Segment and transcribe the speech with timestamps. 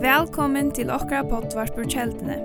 [0.00, 2.36] Velkommen til okra pottvarpur kjeldene.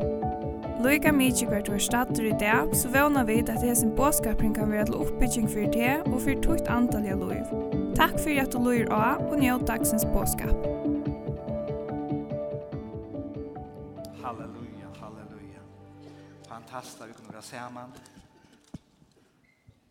[0.81, 4.87] Loika mykje hvert var stater i dag, så vana vi at hesen båskapring kan være
[4.89, 7.45] til oppbygging for det og for tukt antall av loiv.
[7.93, 10.57] Takk for at du loir av og njød dagsens båskap.
[14.25, 15.61] Halleluja, halleluja.
[16.49, 17.93] Fantastisk, vi kunne være sammen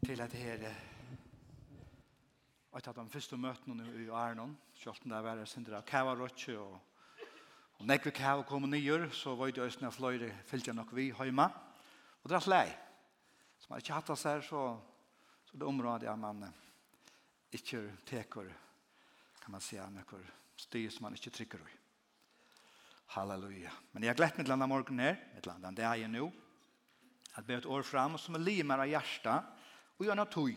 [0.03, 0.90] til at det her
[2.71, 6.55] Og etter at de første møtene i Arnon, selv om det var sindra kava røtje
[6.59, 6.79] og,
[7.81, 11.11] og når vi kan kom nyer, så var det østene av fløyre fylgja nok vi
[11.11, 11.49] hjemme,
[12.23, 12.67] Og det er slei.
[13.59, 14.61] Som man ikke hatt seg, så,
[15.49, 16.45] så det området er man
[17.53, 18.51] ikke teker,
[19.41, 20.27] kan man si, nekker
[20.61, 21.77] styr som man ikke trykker i.
[23.17, 23.73] Halleluja.
[23.93, 26.29] Men jeg har glett mitt landa morgenen her, mitt landa det er jeg nå,
[27.35, 29.49] at be et år fram som er limer av hjertet,
[29.99, 30.53] og gjør noe tog.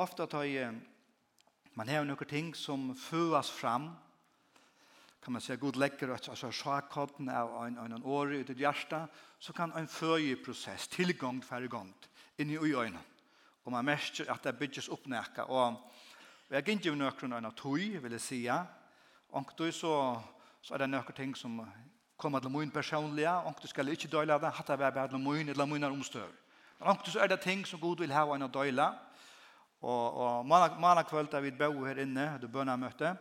[0.00, 0.80] Ofte tar jeg
[1.74, 3.90] Man har några ting som föas fram.
[5.24, 8.60] Kan man säga god läcker att alltså schakotten av en en en år ut i
[8.60, 11.94] hjärta så kan en föje process tillgång för igång
[12.36, 12.98] in i ögonen.
[13.64, 15.74] Och man märker att det byggs upp näka och
[16.48, 18.66] jag gick ju några en tui vill jag säga.
[19.30, 20.22] Och då så
[20.60, 21.70] så är det några ting som
[22.16, 25.66] kommer till min personliga och du ska inte dela det hata vara bara min eller
[25.66, 26.28] mina omstör.
[26.78, 28.98] Och då så är det ting som god vill ha en dela.
[29.80, 33.14] Og, og mannen kvöld da vi bo her inne, hadde bønna møte.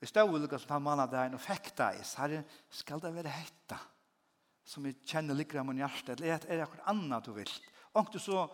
[0.00, 3.14] Vi stod og lukket som han mannen der, og fikk deg, Så her skal det
[3.14, 3.78] være hetta,
[4.64, 7.52] som vi kjenner likere av min hjerte, eller er det akkurat annet du vil?
[7.94, 8.48] Og du så,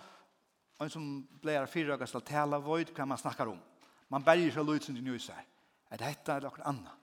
[0.80, 1.06] en som
[1.42, 3.58] ble her fire dager skal tale, vøyd hva man snakker om.
[4.12, 5.40] Man berger seg løyt som de nyser.
[5.90, 6.98] Er det hetta, eller akkurat annet?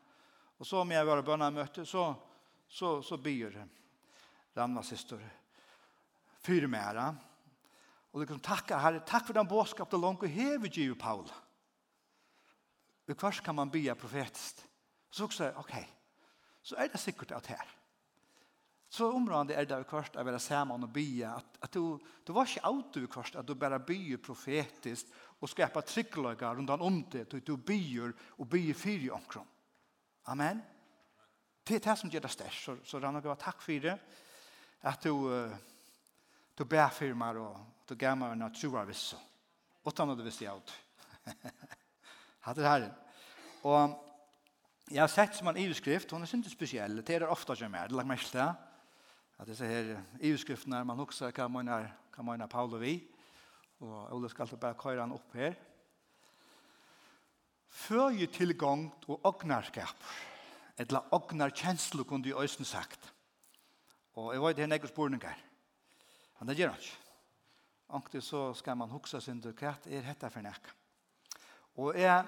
[0.59, 2.13] Og så om jeg var bønna møte, så,
[2.69, 3.57] så, så byr
[4.55, 5.22] Ranva syster,
[6.44, 7.13] fyre med her,
[8.14, 11.28] Og liksom takka Herre, takk for den båskap det langt og hever giv Paul.
[13.10, 14.66] Og hva kan man bya profetiskt.
[15.12, 15.74] Så også, ok,
[16.62, 17.76] så er det sikkert at her.
[18.90, 22.50] Så området er det kvart å være sammen og bya, at, at du, du var
[22.50, 27.28] ikke out du kvart, at du bare bya profetiskt og skapa tryggløyga rundt om det,
[27.28, 29.48] at du bya og byer fyri omkron.
[30.30, 30.62] Amen.
[31.66, 33.94] Det er det som gjør det størst, så, så Ranna, takk for det,
[34.90, 35.53] at du, uh,
[36.58, 39.17] du bær for og du gav man en natura vissa.
[39.85, 40.73] Utan att visste jeg ut.
[42.39, 42.94] Hatt det här.
[43.61, 44.05] Och
[44.85, 47.01] jag har sett som en iveskrift, hun er ikke spesiell.
[47.01, 48.45] Det er ofte ikke mer, det lagt mest det.
[49.39, 53.07] At disse her iveskriftene, man også kan man är, kan man är Paul og vi.
[53.79, 55.53] og Ole skal alltid bara köra han opp her.
[57.69, 59.95] Føje tilgang og ognarskap,
[60.77, 63.13] Eller ågnarkänslor kunne de øyne sagt.
[64.13, 65.35] Og jeg vet det här några spørninger.
[66.39, 67.09] Men det gjør han ikke.
[67.89, 70.67] Anktig så skal man huksa sin til hva er dette for nek.
[71.81, 72.25] Og jeg,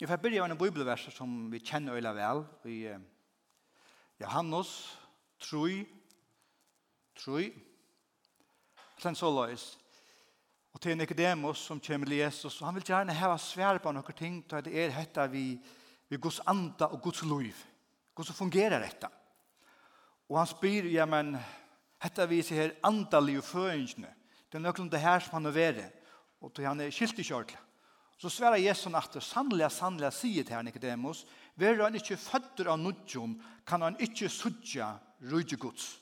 [0.00, 2.80] jeg får begynne med en bibelvers som vi kjenner øyla vel, i
[4.20, 4.70] Johannes
[5.38, 5.84] 3,
[7.22, 7.50] 3,
[8.98, 9.66] sen så løys,
[10.72, 14.16] og til Nicodemus som kommer til Jesus, og han vil gjerne heva svær på noen
[14.18, 15.44] ting, til det er dette vi,
[16.08, 17.54] vi Guds anda og Guds liv,
[18.16, 19.08] hvordan fungerer dette?
[20.28, 21.36] Og han spyr, ja, men,
[22.06, 24.12] Hetta vi her andalige føringene.
[24.46, 25.86] Det er nøkkelen det her som han er vere.
[26.38, 27.58] Og til han er skilt i kjørtla.
[28.16, 32.78] Så sverar Jesus at sannlega, sannlega sier til han Nicodemus, «Ver han ikkje fødder av
[32.80, 33.34] nudjon,
[33.66, 34.94] kan han ikkje sudja
[35.28, 35.98] rujje gods.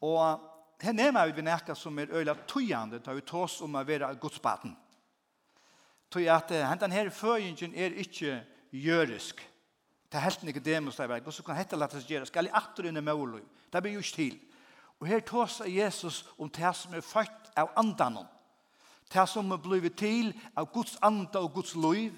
[0.00, 0.40] Og
[0.80, 4.76] her nema vi nekka som er øyla tøyande, da vi tås om å være godsbaten.
[6.12, 8.38] Tøy at hentan her føringen er ikkje
[8.72, 9.42] jørisk.
[10.06, 12.88] Det er helt Nikodemus der verk, og så kan hette lattes gjøre, skal i atter
[12.88, 13.42] inn i måløy.
[13.72, 14.38] Det blir just til.
[15.00, 18.26] Og her tås av Jesus om det som er født av andanen.
[19.12, 22.14] Det som er blivet til av Guds anda og Guds liv.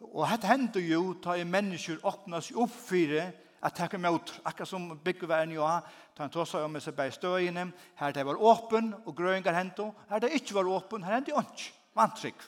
[0.00, 3.28] Og dette hender jo da er mennesker åpner seg opp for det
[3.60, 5.84] at det er med Akkurat som byggeveren jo har,
[6.16, 7.66] da han tås av om seg bare støyene.
[7.94, 9.92] Her det var åpen og grøyngar hentet.
[10.08, 11.72] Her det ikke var åpen, her hentet ikke.
[11.94, 12.42] Vantrykk.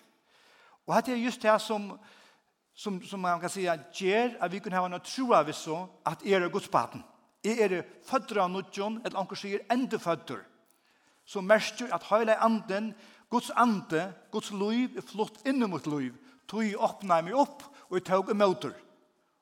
[0.86, 1.92] Og dette er just det som
[2.74, 6.26] som, som man kan säga ger att vi kan ha en troa vi så att
[6.26, 7.02] er Guds baden.
[7.42, 10.44] Jeg er fødder av nudjon, eller anker sier enda fødder.
[11.26, 12.92] Så merker at hele anden,
[13.30, 16.14] Guds ande, Guds liv, er flott inn mot liv.
[16.46, 18.74] Tog jeg åpna meg opp, og jeg tog emøter.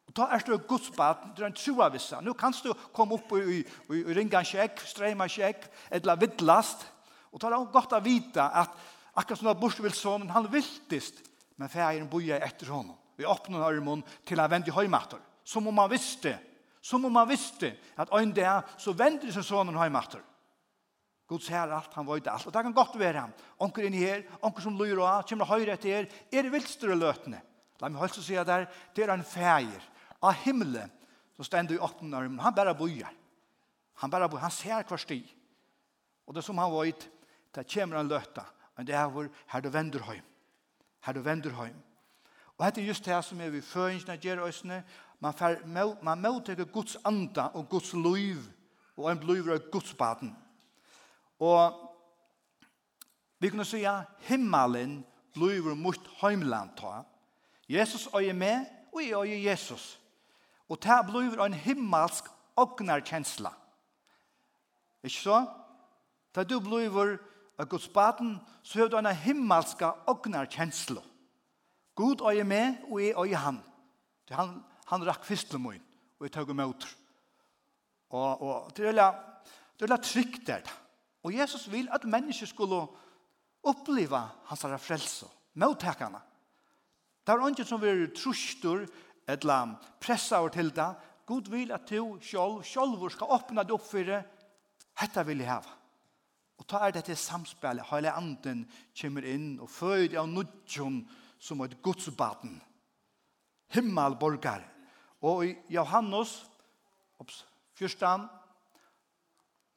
[0.09, 2.21] Og da er det Guds baden, det er en troa vissa.
[2.25, 6.19] Nå kan du komme opp og, og, og, ringe en kjekk, streima en kjekk, eller
[6.19, 6.87] vittlast.
[7.31, 8.75] Og da er det godt å vite at
[9.15, 11.21] akkurat som Borsvilssonen, han viltist,
[11.61, 12.97] men færen boja etter honom.
[13.15, 15.21] Vi åpner armen til å vende i høymater.
[15.45, 16.39] Som om han visste det
[16.81, 20.23] Som om han visste at øyne det er, så venter seg sånn hjem etter.
[21.31, 22.47] Gud ser alt, han vet alt.
[22.49, 23.35] Og det kan godt være han.
[23.63, 26.97] Onker inn her, onker som lyr og av, kommer høyre etter her, er det vilstere
[26.99, 27.39] løtene.
[27.81, 28.67] La meg holde seg der,
[28.97, 29.85] det er en feir
[30.21, 30.91] av himmelen
[31.37, 32.41] som stender i åttende armen.
[32.43, 33.13] Han bare bojer.
[34.03, 35.21] Han bare bojer, han ser hver sti.
[36.27, 37.07] Og det som han vet,
[37.55, 38.45] det kommer han løtta.
[38.77, 40.25] men det er hvor her du vender hjem.
[41.01, 41.79] Her du vender hjem.
[42.57, 44.85] Og dette er just det som er vi føringen av Gjerøsene,
[45.21, 45.57] Man, fer,
[46.03, 48.37] man møter Guds anda og Guds liv,
[48.97, 50.37] og en bliver av Guds baden.
[51.41, 51.91] Og
[53.39, 57.03] vi kunne si at himmelen bliver mot heimland ta.
[57.69, 60.01] Jesus er med, og jeg og Jesus.
[60.69, 62.25] Og det bliver en himmelsk
[62.57, 63.51] ågnarkjensla.
[65.03, 65.47] Ikke så?
[66.35, 67.17] Da du bliver
[67.59, 71.01] av Guds baden, så har du en himmelska ågnarkjensla.
[71.95, 73.63] Gud er med, og jeg er han.
[74.29, 75.83] Det han han rakk fyrstlen min,
[76.19, 76.87] og jeg tog imot.
[78.11, 79.13] Og, og det er
[79.81, 80.67] veldig trygt der.
[81.23, 82.81] Og Jesus vil at mennesker skulle
[83.63, 86.21] oppleva hans herre frelse, mottakene.
[87.27, 88.87] Det er ikke som vi er trustor,
[89.29, 90.89] eller pressa over til det.
[91.27, 94.25] Gud vil at du selv, selv skal åpne det opp for det.
[94.99, 95.61] Hette vil jeg ha.
[96.59, 98.67] Og ta er dette samspillet, hele anden
[99.01, 100.99] kommer inn og føder av nudjon
[101.41, 102.59] som et godsbaden.
[103.73, 104.65] Himmelborgar,
[105.21, 106.51] Og i Johannes,
[107.21, 107.47] ops,
[107.77, 108.27] fyrstan,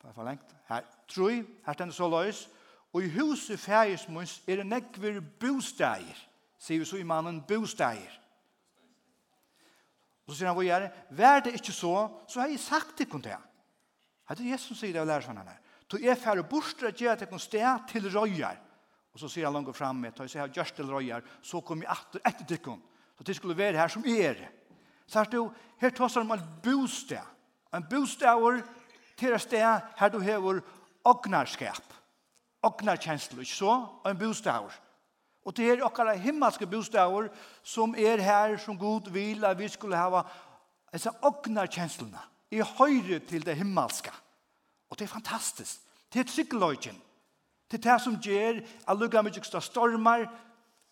[0.01, 2.45] det er for lengt, her, troi, her stender så løys,
[2.93, 6.19] og i huset fægismunds er det nekver bostæger,
[6.59, 8.19] sier vi så i mannen bostæger.
[10.23, 10.91] Og så sier han, hva gjør det?
[11.19, 11.95] Vær det ikke så,
[12.31, 13.39] så har jeg sagt til kontra.
[14.29, 15.59] Det er Jesus som sier det og lærer sånn her.
[15.93, 18.61] Så jeg færre borster at gjør det til sted til røyer.
[19.13, 21.93] Og så sier han langt fremme, så jeg har gjørst til røyer, så kommer jeg
[21.93, 22.79] etter, etter til
[23.17, 24.49] Så det skulle være her som er det.
[25.13, 27.27] Så du, her tås om en bostad.
[27.73, 28.63] En bostad
[29.17, 30.61] til et sted her du hever
[31.03, 31.93] ognarskap.
[32.63, 33.75] Ognarkjensel, ikke så?
[34.03, 34.73] Og en bostad.
[35.45, 37.27] Og det er okkara himmelske bostader
[37.63, 40.23] som er her som god vil at vi skulle hava
[40.93, 42.21] disse ågnarkjenslene
[42.51, 44.11] i høyre til det himmelske.
[44.89, 45.81] Og det er fantastisk.
[46.13, 47.01] Det er tryggeløyken.
[47.71, 50.29] Det er det som gjør at lukka mye stormar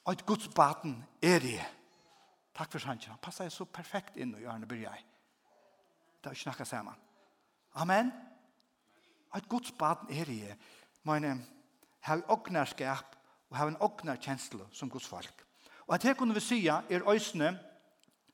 [0.06, 1.81] og et Guds baden er det.
[2.54, 3.14] Takk for sannsyn.
[3.14, 5.06] Han passer så perfekt inn i bryr jeg.
[6.22, 6.96] Det er ikke snakket sammen.
[7.74, 8.12] Amen.
[9.36, 10.54] Et godt baden er i.
[11.04, 11.40] Meine,
[12.02, 13.16] har åknerskap
[13.50, 15.46] og har en åknerkjensle som Guds folk.
[15.88, 17.60] Og at her kunne vi si er øsne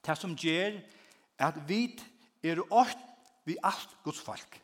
[0.05, 0.79] det som gjør
[1.39, 1.99] at vi
[2.43, 2.97] er åkt
[3.45, 4.61] vi alt Guds folk.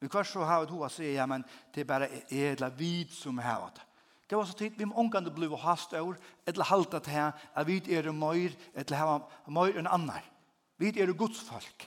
[0.00, 1.44] Vi kan så ha du å si, ja, men
[1.74, 3.84] det er bare edla vid som har det.
[4.32, 6.14] Det var så tid vi omgående blev hast over,
[6.46, 10.24] eller halte til her, at vi er mer, eller hava mer enn annar.
[10.80, 11.84] Vi er godsfolk.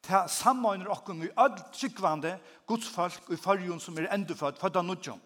[0.00, 5.20] Ta sammeiner okkur vi all tryggvande godsfolk i fyrjun som er endefødt, født av nudjum.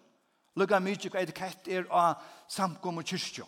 [0.59, 2.19] Lugga mykje hva etikett er av
[2.51, 3.47] samkom og kyrkjo.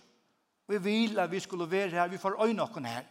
[0.72, 3.04] Vi vil at vi skulle være her, vi får øyne okken her.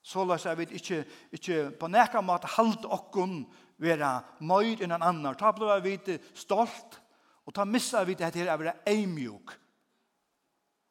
[0.00, 3.42] Så la seg vi ikke, ikke på nekka måte halte okken
[3.76, 5.36] være mer enn annar.
[5.36, 7.03] Ta blei vi stolt,
[7.44, 9.52] Og ta missa vi det her er å være eimjuk.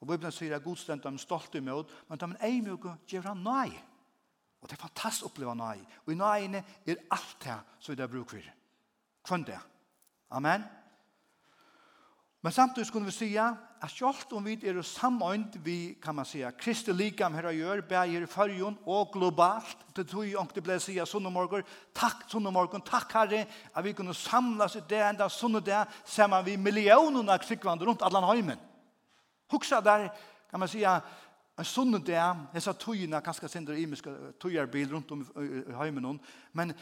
[0.03, 3.69] Og Bibelen sier at godstendt om stolt imot, men ta min eimjuk gjør han nei.
[4.61, 5.77] Og det er fantastisk å oppleve nei.
[6.05, 8.53] Og i nei er alt det som vi har brukt for.
[9.23, 9.59] Kvann det.
[10.29, 10.63] Amen.
[10.63, 10.82] Amen.
[12.43, 16.51] Men samtidig skulle vi si at selv om vi er samøynt vi kan man säga
[16.51, 21.05] Kristi likam här gör bäger i fargen og globalt det tror jag inte blir säga
[21.05, 25.59] sånne takk tack sånne morgen, takk herre at vi kunde samlas i det enda sånne
[25.59, 28.59] där samman vi miljonerna krikkvandrar rundt alle heimen.
[29.50, 30.12] Huxa der,
[30.51, 31.01] kan man säga
[31.57, 34.09] en sånne där sa togene, kanskje sender i miska
[34.39, 36.19] tøyarbil runt om i hemmen
[36.51, 36.73] men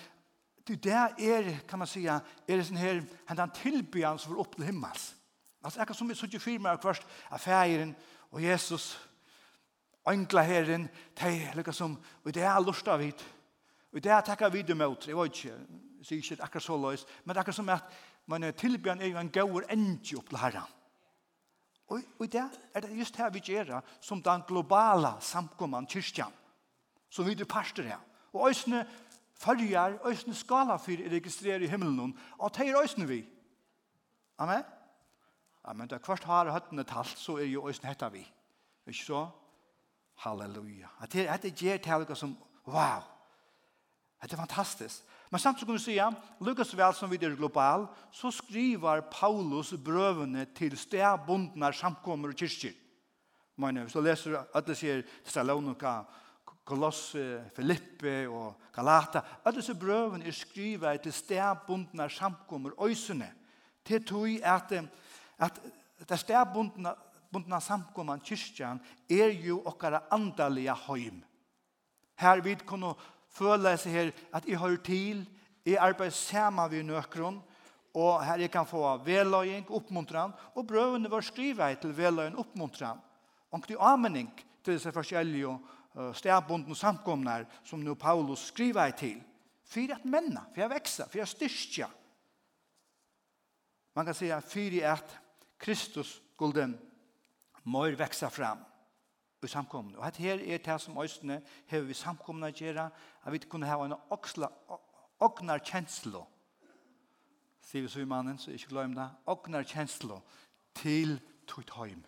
[0.65, 0.86] det
[1.20, 5.21] er, kan man si, er det sånn her, han tilbjans för upp til himmels.
[5.63, 7.94] Altså, jeg som vi sier fyrir meg kvart, at feiren
[8.32, 8.96] og Jesus,
[10.10, 10.88] engla herren,
[11.20, 13.22] de lukka som, og det er lust av hit,
[13.91, 15.58] og det er takka vidu mot, jeg vet ikke,
[16.00, 17.94] jeg sier ikke akkurat så løys, men akkurat som at
[18.32, 20.77] man tilbjørn er jo en gaur endj opp til herren.
[21.91, 22.41] Og, og det
[22.74, 26.32] er det just her vi gjør som den globala samkomman kyrkjan,
[27.10, 28.00] som vi er parster her.
[28.32, 28.86] Og òsne
[29.36, 33.25] fyrjar, òsne skala fyrir registrerer i himmelen, og det er òsne vi.
[34.39, 34.63] Amen.
[35.68, 38.24] Ja, men da kvart har høttene talt, så er jo øyne hetta vi.
[38.88, 39.27] Ikke så?
[40.24, 40.89] Halleluja.
[41.00, 42.38] At det, at det gjør til som,
[42.68, 43.01] wow,
[44.22, 45.03] at det er fantastisk.
[45.32, 46.00] Men samtidig kan vi si,
[46.41, 52.74] Lukas vel som vi er global, så skriver Paulus brøvene til stedbundene samkommer og kyrkjer.
[53.58, 56.01] Men hvis du leser at det sier Thessalonika,
[56.65, 63.32] Kolosse, Filippe og Galata, at disse brøvene er skrivet til stedbundene samkommer og øsene.
[63.86, 64.74] Til tog at
[65.42, 65.58] at
[66.08, 66.96] det stedbundna
[67.32, 71.22] bundna samkomman kyrkjan er jo okkara andaliga heim.
[72.20, 72.92] Her vid kunne
[73.32, 75.24] føle seg her at jeg har til,
[75.66, 77.40] jeg arbeider sammen ved nøkron,
[77.96, 83.00] og her jeg kan få veløying, oppmuntran, og brøvene vår skrivet til veløying, oppmuntran,
[83.52, 84.32] og til amening
[84.64, 85.58] til disse forskjellige
[86.16, 89.22] stedbundne samkomnar som nu Paulus skriver til.
[89.72, 91.88] for at menna, for at veksa, for at styrkja.
[93.96, 95.21] Man kan säga for at
[95.62, 96.74] Kristus skulle
[97.63, 98.63] mår veksa fram
[99.44, 99.98] i samkomne.
[99.98, 102.89] Og här her er det som østene har vi samkomne å gjøre,
[103.25, 103.94] at vi kunne ha en
[105.20, 106.25] åknar kjenslo.
[107.62, 109.10] Sier vi så i mannen, så ikke glem det.
[109.27, 110.22] Åknar kjenslo
[110.75, 112.03] til tog høym.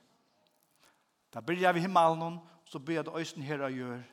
[1.33, 4.03] Da blir vi himmelen, så blir det østene her å gjøre.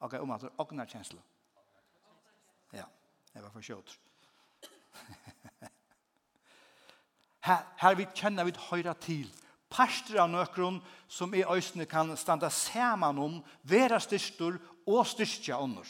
[0.00, 1.20] Ok, om at det åknar kjenslo.
[2.72, 2.84] Ja,
[3.34, 3.98] det var for kjøter.
[7.44, 9.28] Her, her vi kjenner vi høyre til.
[9.70, 10.80] Pastor av nøkron
[11.12, 14.56] som i øysene kan standa saman om, vera styrstor
[14.88, 15.88] og styrstja ånder.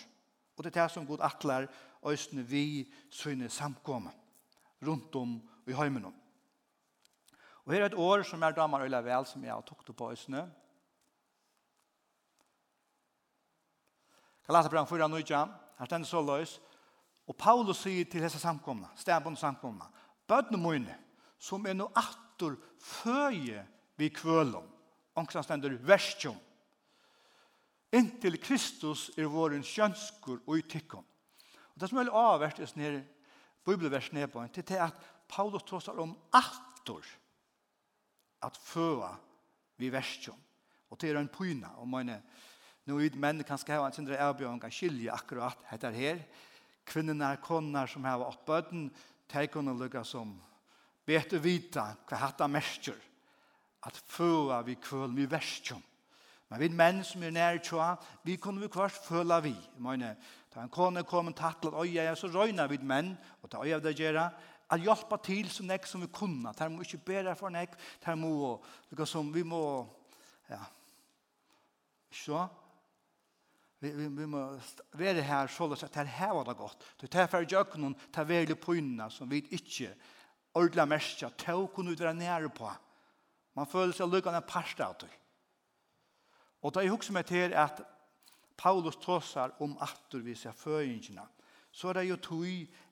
[0.56, 1.68] Og det er det som god atler
[2.06, 4.10] øysene vi syne samkomma
[4.86, 6.14] rundt om i heimen om.
[7.64, 10.10] Og her er et år som er damer øyla vel som jeg har tukte på
[10.10, 10.46] øysene.
[14.48, 15.22] Galaterbrann 4, 9,
[15.78, 16.60] her stender så løys.
[17.28, 19.84] Og Paulus sier til hese samkomna, stedbund samkomna,
[20.28, 20.94] bøtne mine,
[21.38, 23.62] som er noe attor føje
[23.98, 24.66] vi kvølom.
[25.18, 26.36] Ankran stendur verstjom.
[27.94, 31.04] Inntil Kristus er våren kjønskur og utikkom.
[31.72, 33.00] Og det som er avvært i sånne
[33.64, 37.06] bibelvers nedbøyen, det er at Paulus tåsar om attor
[38.44, 39.14] at føa
[39.78, 40.36] vi verstjom.
[40.88, 42.20] Og det er en pyna, og mine
[42.88, 46.22] nu er menn kan skal ha en sindre avbjørn kan skilje akkurat etter her.
[46.88, 48.86] Kvinnerna, konnar som har oppbøten,
[49.28, 50.32] teikonen lukka som
[51.08, 52.98] bete vita hva hatta merkjer
[53.88, 55.82] at føla vi kvøl vi verskjum.
[56.48, 59.54] Men vi menn som er nær tjoa, vi kunne vi kvart føla vi.
[59.84, 60.14] Meine,
[60.52, 63.12] da en kone kom en tattlet øya, så røyna vi menn,
[63.42, 64.30] og ta øya det gjerra,
[64.68, 66.52] at hjelpa til så nek som vi kunna.
[66.52, 68.60] ta må ikke bæra for nek, der må,
[69.04, 69.86] som vi må,
[70.48, 70.60] ja,
[72.10, 72.46] så,
[73.80, 74.44] vi, vi, vi må
[74.98, 76.84] være her så løs at her var det godt.
[77.00, 79.92] Det er for jøkken, det er veldig pynna som vi ikke
[80.54, 82.70] ordla merskja, tog kunne ut være nære på.
[83.56, 85.10] Man føler seg lukkende parst av det.
[86.62, 87.82] Og da jeg husker meg til at
[88.58, 91.22] Paulus tåsar om atur vi ser føringene,
[91.70, 92.46] så er det jo tog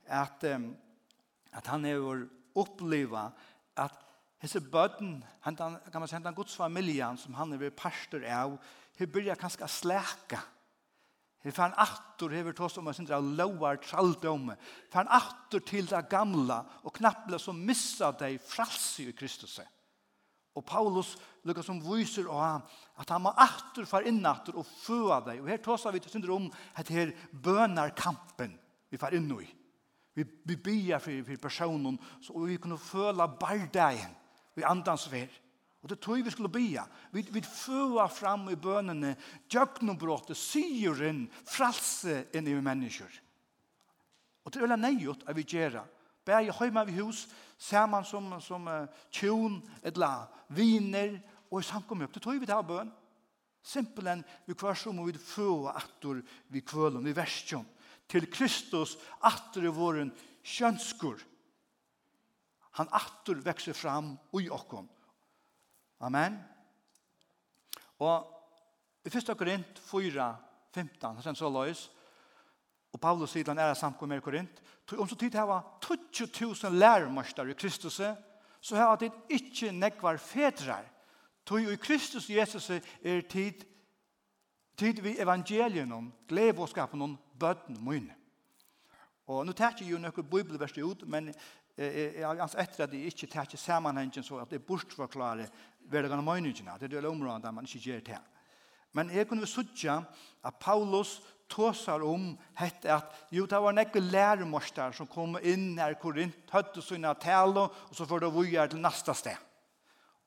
[0.06, 3.28] at, at han er vår oppleva
[3.76, 3.94] at
[4.42, 8.54] hese bøtten, han, kan man si, han gods familien som han er ved parster av,
[8.98, 10.40] hun byrja kanskje slæka.
[11.44, 14.56] Vi fann aftur hever tås om en sindra lovar traldomme.
[14.90, 19.60] Fann aftur til det gamla og knapple som missa deg fralsi i Kristus.
[20.56, 21.14] Og Paulus
[21.46, 22.42] lukka som viser og
[22.98, 25.42] at han må aftur far inn aftur og fua deg.
[25.42, 28.56] Og her tåsar vi til sindra om at her bønar kampen
[28.90, 29.46] vi far inn i.
[30.16, 34.14] Vi, vi byr for, for personen så vi kunne føla bardagen
[34.56, 35.45] vi andans verre
[35.86, 36.82] Og det tog vi skulle bya.
[37.14, 39.12] Vi, vi fua fram i bønene,
[39.46, 43.12] djøknobrottet, syren, fralse inn i mennesker.
[44.42, 45.84] Og det er veldig nøyot at vi gjør det.
[46.26, 47.20] Bære høyma vi hus,
[47.54, 50.26] saman som, som uh, tjon, et la,
[50.58, 51.20] viner,
[51.52, 52.10] og i samkommet.
[52.10, 52.90] Det tror vi det bøn.
[53.62, 56.18] Simpelen, vi kvar som vi føa attor
[56.50, 57.62] vi kvølum, vi verskjøn.
[58.10, 60.10] Til Kristus attor i våren
[60.42, 61.22] kjønskur.
[62.82, 64.90] Han attor vekser fram ui okkom
[66.00, 66.36] Amen.
[67.98, 68.32] Og
[69.06, 69.36] i 1.
[69.38, 70.36] Korint 4,
[70.74, 71.86] 15, han så løys,
[72.92, 74.60] og Paulus sier han er samkommet med Korint,
[74.96, 78.00] om så tid hava 20.000 lærmarstar i Kristus,
[78.60, 80.84] så har det ikke nekvar fedrar.
[81.46, 83.64] Tog i Kristus Jesus er tid,
[84.76, 88.08] tid vi evangelien om, glevåskapen om bøtten munn.
[89.26, 91.28] Og nå tar jeg jo noen bibelverste ut, men
[91.76, 95.48] eh, eh, etter at jeg ikke tar ikke sammenhengen så at det er bortforklare
[95.90, 96.76] verdagarna møyningina.
[96.78, 98.20] Det er det området der man ikke gjør det.
[98.96, 100.00] Men jeg kunne sutja
[100.46, 101.18] at Paulus
[101.52, 106.82] tåsar om hette at jo, det var nekke læremorster som kom inn her Korint, høtte
[106.82, 109.36] sina tale, og så får det vujar til nasta sted.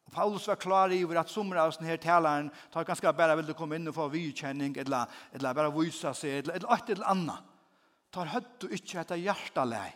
[0.10, 3.54] Og Paulus var klar i at sommer av sånne her taleren tar ganske bare vil
[3.54, 7.50] komme inn og få vidkjenning, eller, eller bare vysa seg, eller, eller et eller annet.
[8.10, 9.90] Tar høtte ikke etter hjertalei,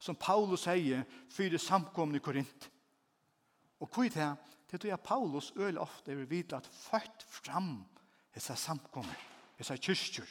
[0.00, 2.71] som Paulus sier, fyrir samkomne i Korint.
[3.82, 4.30] Og hva er det?
[4.70, 7.82] Det tror jeg Paulus øl ofte vil vite at ført fram
[8.32, 9.18] disse samkommer,
[9.58, 10.28] disse kyrkjer.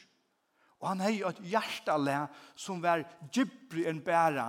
[0.82, 2.16] Og han har jo et hjertale
[2.58, 4.48] som var djupere enn bæra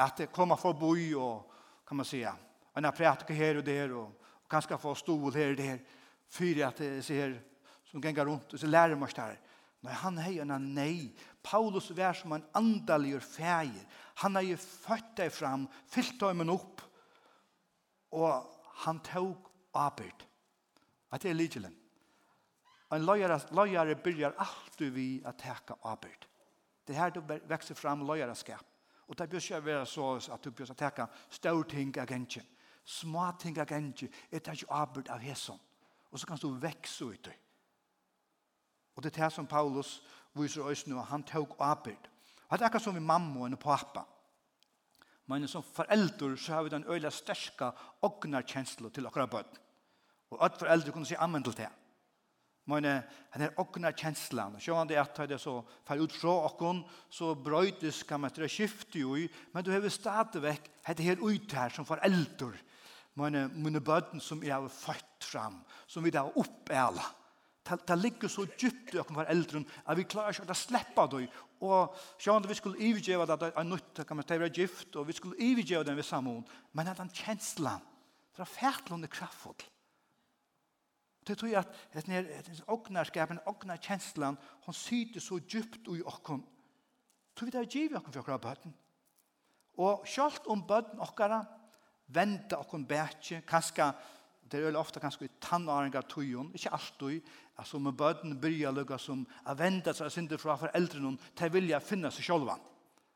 [0.00, 1.46] at det kommer forbi og
[1.88, 2.34] kan man säga.
[2.74, 4.06] Han har pratat här och där och,
[4.44, 5.80] och kanske få stol här och där.
[6.28, 7.42] Fyra att det ser
[7.84, 9.40] som gängar rundt og så lærer man där.
[9.80, 11.14] Men han har ju en nej.
[11.42, 13.86] Paulus är som en andaljur färger.
[14.14, 16.80] Han har ju født deg fram, fyllt deg med upp
[18.10, 20.26] og han tog arbeid.
[21.12, 21.76] At det er lidelen.
[22.92, 26.26] En løyere, løyere byrjar alltid vi å teka arbeid.
[26.86, 28.66] Det er her du vekser fram løyereskap.
[29.08, 32.46] Og det bør ikke være så at du bør teka større ting av gensjen.
[32.84, 34.10] Små ting av gensjen.
[34.30, 35.58] Jeg tar ikke arbeid av hesson.
[36.10, 37.36] Og så kan du vekse ut det.
[38.96, 40.02] Og det er det som Paulus
[40.34, 40.98] viser oss nå.
[41.02, 42.08] Han tok arbeid.
[42.48, 44.02] Og det er akkurat som vi mamma og pappa
[45.30, 47.70] men som foreldre så har vi den øyla sterska
[48.06, 49.60] ågnarkjensla til okra bøtt.
[50.34, 51.68] Og at foreldre kunne si amen til det.
[52.70, 55.56] Men den her ågnarkjenslan, og sjåan det at det så
[55.86, 59.86] fer ut fra okkon, så brøytis kan man etter skifte jo i, men du har
[59.90, 62.52] stadigvæk hette her ut her som foreldre,
[63.18, 65.58] men mine bøtten som jeg har fått fram,
[65.90, 67.06] som vi da har oppæla.
[67.70, 71.26] Det ligger så djupt i okkon foreldre, at vi klarer ikke å slippe det
[71.60, 75.36] og sjående vi skulle ivergjeva det er nytt, kan man ta gift, og vi skulle
[75.36, 77.82] ivergjeva det ved samhånd, men at den kjenslan,
[78.36, 79.60] det er fætlån i kraftfull.
[81.26, 86.40] Det tror jeg at den ågnarskapen, ågnar kjenslan, hon syter så djupt i åkken.
[87.36, 88.74] Tror vi det er givet åkken for åkken bøtten.
[89.78, 91.44] Og selv om bøten åkkara,
[92.08, 93.92] venda åkken bætje, kanskje
[94.50, 97.28] det er ofta ganske tannåring av tøyen, ikke alltid,
[97.60, 102.10] altså med bøten byrja lukka som har ventet seg sinter fra foreldrene, de vilja finne
[102.10, 102.56] seg sjølva.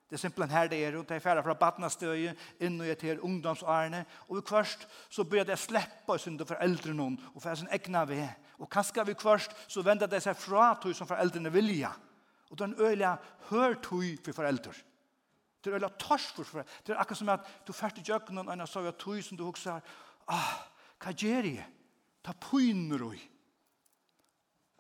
[0.05, 3.23] Det er simpelthen her det er, og det er ferdig fra badnastøye, inn og etter
[3.25, 8.29] ungdomsårene, og kvørst så bryr det slippe oss synder foreldrene, og for sin egna ved.
[8.63, 11.91] Og kanskje vi kvørst så vender det seg fra tøy som foreldrene vilja.
[12.53, 13.17] Og den øyelig
[13.49, 14.77] hør tøy for foreldre.
[15.65, 16.71] Det er øyelig tors for foreldre.
[16.87, 19.41] Det er akkurat som at du fært i jøkkenen, og en av søya tøy som
[19.41, 19.81] du husker,
[20.29, 20.55] ah,
[21.05, 21.69] hva gjør jeg?
[22.25, 23.23] Ta pyner og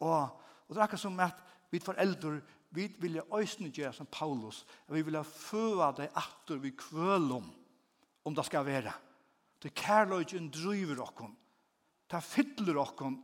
[0.04, 1.40] og og det er akkurat som at
[1.71, 2.38] vi foreldre
[2.75, 4.65] vi vilja øysene gjøre som Paulus.
[4.89, 7.45] Vi vilja føa deg atter vi kvølom
[8.25, 8.93] om det skal være.
[9.63, 11.37] Det er kærløyden driver okken
[12.15, 13.17] det er fytler okken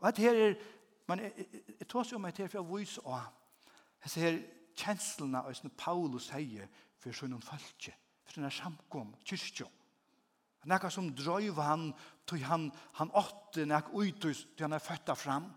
[0.00, 0.56] og dette her er
[1.08, 3.18] men jeg tar seg om at her for å vise og
[4.04, 4.38] jeg ser
[4.80, 6.68] kjenslene av øysene Paulus sier
[7.00, 7.90] for sånn folk
[8.24, 9.72] for sånn samkom, kyrkjom
[10.64, 11.90] Nekka som drøyv han,
[12.26, 15.48] tog han, han åtte nek uitus, tog han er født fram.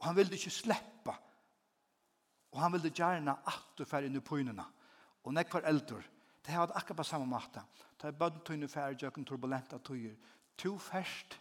[0.00, 1.14] Og han ville ikke sleppa.
[2.50, 4.64] Og han ville gjerne at du fær inn i pynene.
[5.24, 6.02] Og nek var eldre.
[6.40, 7.62] Det hadde akkurat på samme måte.
[7.98, 10.16] Ta i bøden tøyne færre jøkken turbulenta tøyer.
[10.58, 11.36] To færst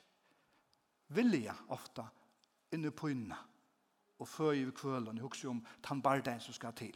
[1.15, 2.05] vilja ofta
[2.75, 3.37] inn i pynene.
[4.19, 5.15] Og føy i kvølen.
[5.15, 6.93] Jeg husker om tannbardein som skal til.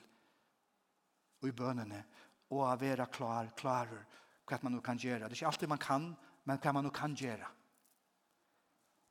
[1.41, 2.03] Og i bønene.
[2.51, 4.03] Og å være klar, klarer.
[4.03, 5.27] Klarer hva man nu kan gjøre.
[5.29, 6.10] Det er ikke alltid man kan,
[6.45, 7.47] men hva man nu kan gjøre.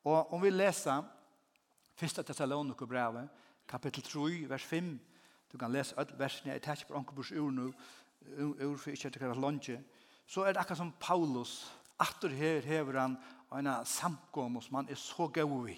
[0.03, 1.03] Og om vi leser
[1.95, 3.29] Fyrsta Thessaloniker brevet,
[3.67, 4.99] kapittel 3, vers 5,
[5.51, 7.69] du kan lese alle versene, jeg tar ikke på ankerburs ur nå,
[8.39, 9.77] ur for ikke etter hva lunge,
[10.25, 13.17] så er det akkurat som Paulus, atter her hever han
[13.53, 15.77] en samkom som han er så god i.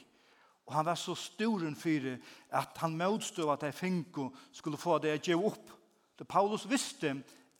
[0.65, 2.15] Og han var så storen for
[2.49, 5.73] at han motstod at de finko skulle få det å gjøre opp.
[6.17, 7.11] Det Paulus visste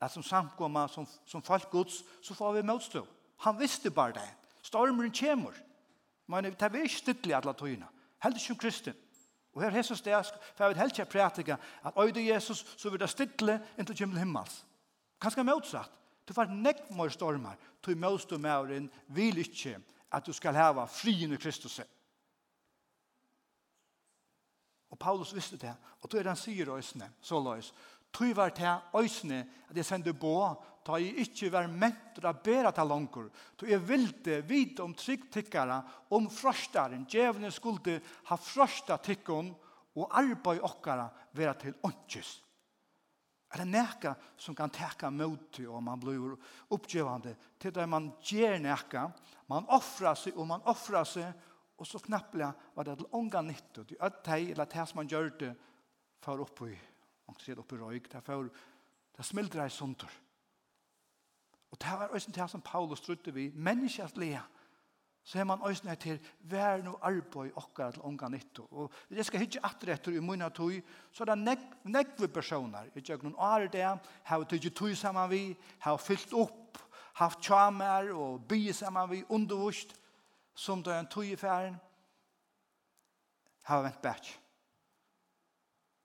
[0.02, 3.06] at som samkomma, som, som folk Guds, så får vi motstå.
[3.38, 4.30] Han visste bare det.
[4.62, 5.54] Stormen kommer.
[6.28, 7.88] Men det er ikke stidlig alle togene.
[8.24, 8.94] Helt ikke kristen.
[9.54, 13.00] Og her Jesus det, for jeg vil helt ikke prætika, at øyde Jesus, så vil
[13.00, 14.66] det stidlig inntil kommer himmels.
[15.22, 15.92] Kanskje motsatt.
[16.28, 17.56] Du får nekk mer stormer.
[17.86, 19.78] Du motstå med åren vil ikke
[20.12, 21.80] at du skal hava frien i Kristus.
[24.90, 25.76] Og Paulus visste det.
[26.02, 27.74] Og då er han sier øsne, så løs,
[28.16, 30.32] Tøy var til øysene at jeg sendte på,
[30.86, 33.28] ta jeg ikke var ment å bære til langer.
[33.60, 35.82] Tøy jeg ville vite om tryggtikkere,
[36.16, 38.00] om frøstaren, djevene skulle
[38.30, 39.56] ha frøsta tikkene,
[39.96, 41.06] og arbeid okkara
[41.40, 42.42] vera til åndkjøst.
[43.56, 46.34] Er det nekka som kan teka møte og man blir
[46.76, 49.06] oppgjøvande til det man gjør nekka,
[49.48, 51.30] man offrar seg og man offrar seg,
[51.80, 54.12] og så knapplega var det til ånga nytt, og det er
[54.60, 55.54] det det som man gjør det
[56.26, 56.74] for oppi
[57.28, 58.50] og sier oppe i røyk, det får,
[59.18, 60.12] det smildrer i sunter.
[61.72, 64.42] Og det var også det som Paulus trodde vi, menneskert lea,
[65.26, 68.68] så er man også nødt til vær no arbeid okkar til unga nytto.
[68.72, 70.76] Og hvis jeg skal hitje atter etter i munna tog,
[71.12, 72.92] så er det nekve personer.
[72.96, 76.78] ikke Jeg noen år det, har vi tog tog saman vi, har fyllt opp,
[77.14, 79.96] haft tjamer og by saman vi, undervust,
[80.54, 81.76] som det er en tog i færen,
[83.62, 84.40] har vent bæk.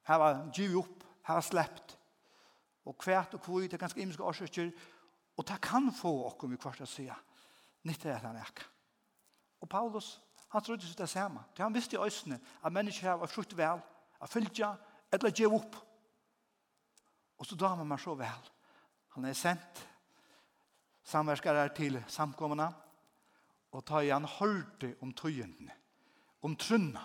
[0.03, 1.00] Har givet opp
[1.33, 1.97] har släppt.
[2.85, 4.71] Og kvärt och kvitt det er ganske imiske årsøkker,
[5.37, 7.17] och det kan få okkur vi kvart att säga.
[7.83, 8.65] nytte är han ekka.
[9.61, 11.45] Og Paulus, han trodde seg det samme.
[11.57, 13.81] Det han visste i øsene, at mennesker har frukt vel,
[14.21, 14.75] at fylgja,
[15.13, 15.77] eller gjev opp.
[17.39, 18.51] Og så damer man så vel.
[19.17, 19.87] Han er sendt
[21.05, 22.69] samverskere til samkommene,
[23.73, 25.73] og ta i han hørte om tøyendene,
[26.43, 27.03] om trunna.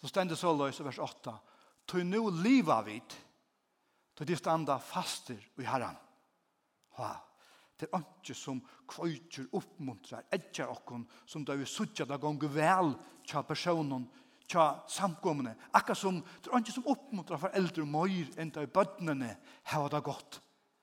[0.00, 1.34] Så stender så løs i vers 8.
[1.86, 3.16] Tøy nu liva vid,
[4.20, 5.96] Da de standa faster i herran.
[6.98, 7.14] Ha,
[7.80, 8.58] det er ikke som
[8.90, 12.92] kvøytjer oppmuntrar, edger okkon, som da vi suttja da gong vel
[13.24, 14.04] tja personen,
[14.44, 15.54] tja samkommende.
[15.72, 19.32] Akka som, det er ikke som oppmuntrar for eldre møyr enn da i bødnene
[19.72, 20.42] heva det godt.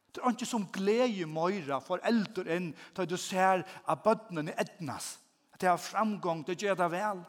[0.09, 5.19] Det er ikke som glede møyra for eldre enn da du ser at bødnene etnas.
[5.53, 7.21] At Det er framgång, det gjør det vel.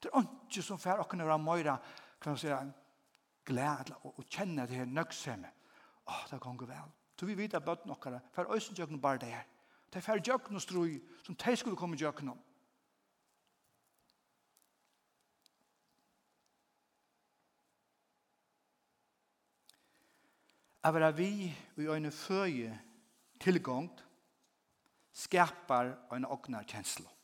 [0.00, 1.76] Det er ikke som fer okkon vera møyra,
[2.20, 2.64] kan man säga,
[3.48, 5.50] glede og, og kjenne det her nøgsemme.
[6.08, 6.90] Åh, det kan gå vel.
[7.18, 9.46] Så vi vet at bøtten okkara, for øysen jøkken bare det her.
[9.88, 12.38] Det er for jøkken og strøy som de skulle komme jøkken om.
[20.88, 21.30] Av er vi
[21.76, 22.72] i øyne føje
[23.40, 24.04] tilgångt
[25.12, 27.17] skapar en oknarkjenslo.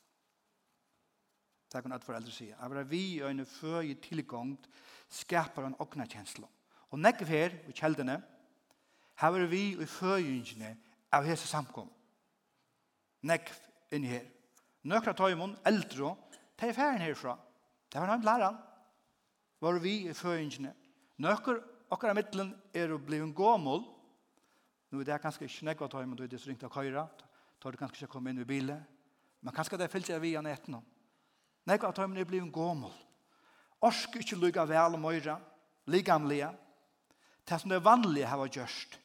[1.74, 2.52] Det kan alle foreldre si.
[2.52, 4.52] Jeg var vi og en føje tilgång
[5.10, 6.46] skaper en åknerkjensla.
[6.94, 8.20] Og nekker her i kjeldene,
[9.18, 10.70] her var vi i føjengene
[11.10, 11.90] av hese samkom.
[13.26, 13.50] Nekk
[13.94, 14.22] inn her.
[14.86, 16.14] Nøkra tøymon, eldre,
[16.60, 17.34] det er ferien herfra.
[17.90, 18.62] Det var noen læreren.
[19.58, 20.74] Var vi i føjengene.
[21.26, 21.58] Nøkker
[21.90, 23.82] okkar av middelen er å bli en gåmål.
[24.92, 27.08] Nå er det kanskje ikke nekva tøymon, du er det så ringt av køyra.
[27.58, 28.82] Tar du kanskje ikke komme inn i bilen.
[29.42, 30.78] Men kanskje det er fyllt jeg vi an etter.
[31.68, 32.92] Nekva at tøymen er blivin gommel.
[33.84, 35.38] Orsk ikkje lykka vel og møyra,
[35.92, 36.50] ligamlige,
[37.44, 38.98] det som det vanlige har vært gjørst.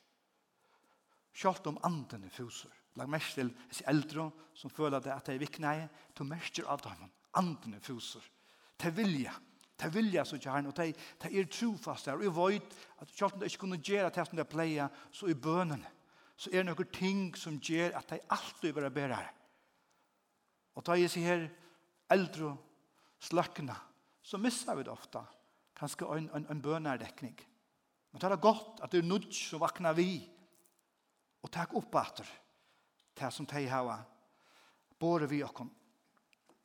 [1.40, 2.72] Kjolt om anden i fusor.
[3.00, 5.76] Lag mest til disse eldre som føler det at det er viknei,
[6.16, 7.06] to mestjer av dem,
[7.40, 8.24] anden i fusor.
[8.80, 9.34] Det vilja,
[9.80, 13.14] det vilja så ikke herren, og det, det er trofast der, og jeg vet at
[13.16, 15.96] kjolt om det ikke kunne gjøre det som det pleier, så i bønene,
[16.40, 19.24] så er det noen ting som gjør at det alltid vil være bedre.
[20.80, 21.48] Og da jeg sier her,
[22.12, 22.56] eldre
[23.20, 23.76] sløkkene,
[24.22, 25.24] så missar vi det ofta.
[25.80, 27.38] Kanskje en, en, en bønerdekning.
[28.12, 30.12] Men det er godt at det er nudj som vaknar vi
[31.40, 32.30] og takk opp atter
[33.20, 34.00] det som de hava
[35.00, 35.70] både vi og kom.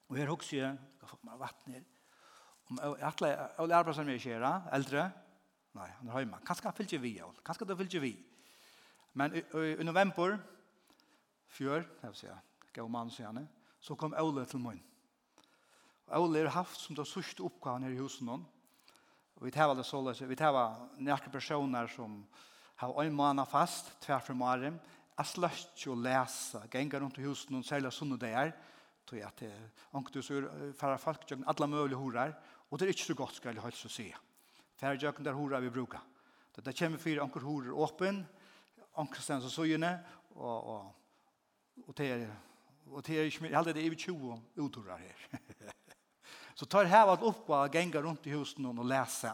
[0.09, 1.85] Og her også jeg, jeg fått meg vatten her,
[2.71, 5.05] om alle arbeider som jeg kjera, eldre,
[5.77, 7.13] nei, han er høyma, kanskje han fylgjer vi,
[7.47, 8.15] kanskje det fyller vi.
[9.15, 9.45] Men i,
[9.79, 10.39] i november,
[11.55, 12.33] fjør, jeg vil si,
[12.75, 13.13] gav mann,
[13.85, 14.83] så kom Ole til munnen.
[16.13, 18.41] Ole har haft som det sørste oppgaven her i husen nå.
[19.43, 20.21] Vi tar alle så løs.
[20.21, 20.57] Vi tar
[21.03, 22.21] nærke personer som
[22.81, 24.79] har en måned fast, tvær for morgen.
[25.15, 26.63] Jeg sløst å lese.
[26.71, 28.55] Ganger rundt i husen nå, særlig sånne det er.
[29.05, 29.53] Tog jeg til
[29.95, 32.35] Anktus og færre folk, gjør alle mulige horer.
[32.71, 34.09] Og det er ikke så godt, skal jeg helst å si.
[34.81, 36.03] Færre gjør der horer vi bruker.
[36.55, 38.23] Det der kommer fire anker horer åpen,
[38.97, 39.97] anker stens og søgjene,
[40.35, 42.29] og, og, og det er,
[42.87, 45.73] og det er ikke mer, jeg det er i 20 uthorer her.
[46.55, 49.33] Så tar hava at oppgå og ganger rundt i husen og lese.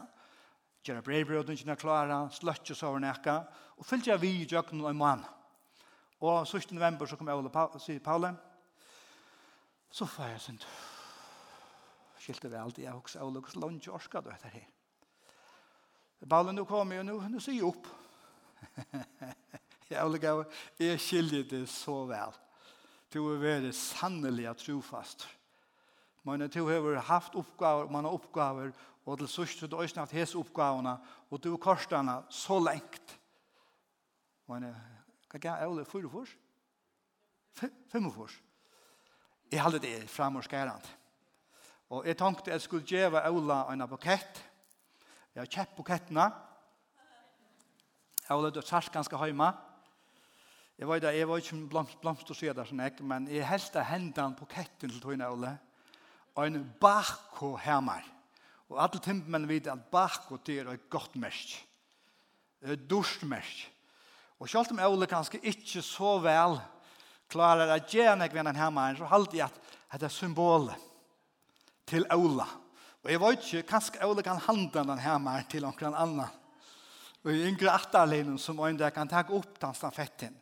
[0.81, 3.35] Gjør brevbrøden ikke klare, sløtter så over nekka,
[3.77, 5.25] og fyllt jeg vi i jøkken og en mann.
[6.21, 6.73] Og 17.
[6.75, 8.33] november så kom jeg og sier Paule,
[9.91, 10.65] så får jeg synd.
[12.21, 14.65] Skilte vi alltid, jeg også og lukkes lunge og orska du etter her.
[16.29, 17.89] Paule, nå kommer jeg, nå, nå sier jeg opp.
[19.89, 22.33] jeg lukkes, jeg skilte det så vel.
[23.13, 25.27] Du er veldig sannelig trofast.
[25.27, 25.40] Ja
[26.23, 28.71] Men du har haft uppgaver, man har uppgaver,
[29.05, 30.97] og til sørst du har haft hese oppgavene,
[31.29, 33.17] og du har korsdene så lengt.
[34.47, 34.69] Men
[35.31, 35.85] hva gav jeg alle?
[35.85, 36.35] Fyre fors?
[37.91, 38.35] Fem fors?
[39.51, 40.97] Jeg hadde det fremoverskærende.
[41.89, 44.43] Og jeg tenkte jeg skulle gjøre Ola en bukett.
[45.35, 46.29] Jeg har kjøpt bukettene.
[48.21, 49.49] Jeg har løtt sars ganske hjemme.
[50.77, 53.83] Jeg var, der, jeg var ikke blomst, blomst og søder som jeg, men jeg helste
[53.83, 55.57] hendene buketten til togene, Ola.
[55.57, 55.70] Ola
[56.37, 58.05] en bakko hemar.
[58.71, 61.57] Og alle men vet at bakko det er et godt mest.
[62.61, 63.67] Et dorsk mest.
[64.39, 66.57] Og selv om Ole kanskje ikke så vel
[67.29, 69.49] klarer at gjerne jeg vinner hemar, så halte jeg
[69.91, 70.75] at det er symbolet
[71.85, 72.47] til Ola.
[73.03, 76.39] Og jeg vet ikke, kanskje Ola kan handle den hemar til noen annen.
[77.21, 80.33] Og i yngre atterlinen som en der kan takke opp den stafetten.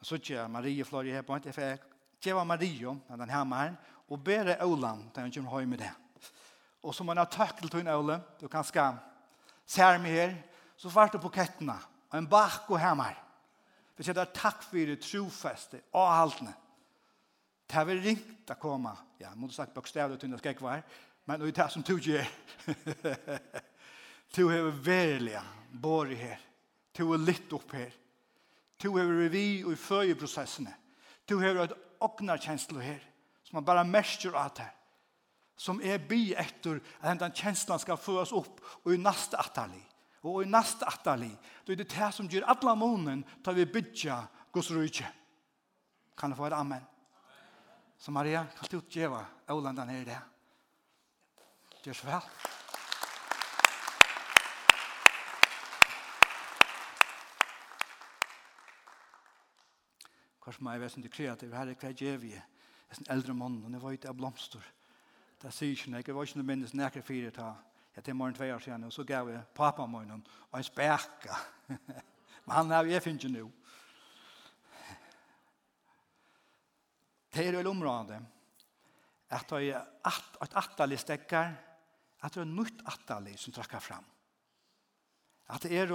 [0.00, 1.80] Og så gjør Marie Florie her på en, for jeg
[2.24, 3.76] gjør Marie om den hemmeren,
[4.10, 5.90] og bere Åland når han kommer med det.
[6.82, 8.98] Og så må jeg ha takk til tøyne Åland, du kan skal
[9.66, 10.34] se meg her,
[10.76, 11.76] så vart det på kettene,
[12.10, 13.14] og en bak og hemmer.
[13.96, 16.54] Vi sier det er takk for det trofeste og haltene.
[17.68, 20.66] Det har vært ringt å komme, ja, må du sagt bokstavlig til henne, skal ikke
[20.66, 20.86] være,
[21.28, 22.30] men det er det som du gjør.
[24.34, 25.38] Du har verilig
[25.70, 26.40] båret her.
[26.96, 27.92] Du har litt opp her.
[28.80, 30.72] Du har vi og i føyeprosessene.
[31.28, 33.04] Du har et åknarkjensle her
[33.50, 34.70] som man bara märker av det
[35.56, 39.82] som är bi efter att den känslan ska föras upp och i nästa attali
[40.20, 44.28] och i nästa attali då är det det som gör alla månen tar vi bygga
[44.52, 45.06] Guds rike.
[46.16, 46.82] Kan du få ett amen?
[47.98, 50.20] Så Maria kan du utgeva Ålandan här i det
[51.84, 52.20] Gör så väl.
[60.40, 62.32] Kanskje meg vet som du kreativ, herre, hva gjør vi?
[62.90, 64.70] en eldre mann, og jeg var ute blomster.
[65.40, 67.52] Det sier ikke noe, jeg var ikke noe minnes nærkere fire ta.
[67.96, 71.38] Jeg til morgen tve år siden, og så gav jeg pappa min og en spekka.
[72.44, 73.48] Men han har jeg finnet nå.
[77.30, 78.20] Det er vel området
[79.30, 79.84] at det er
[80.42, 81.52] et attelig stekker,
[82.20, 84.06] at det er nytt attelig som trakker fram.
[85.50, 85.92] At det er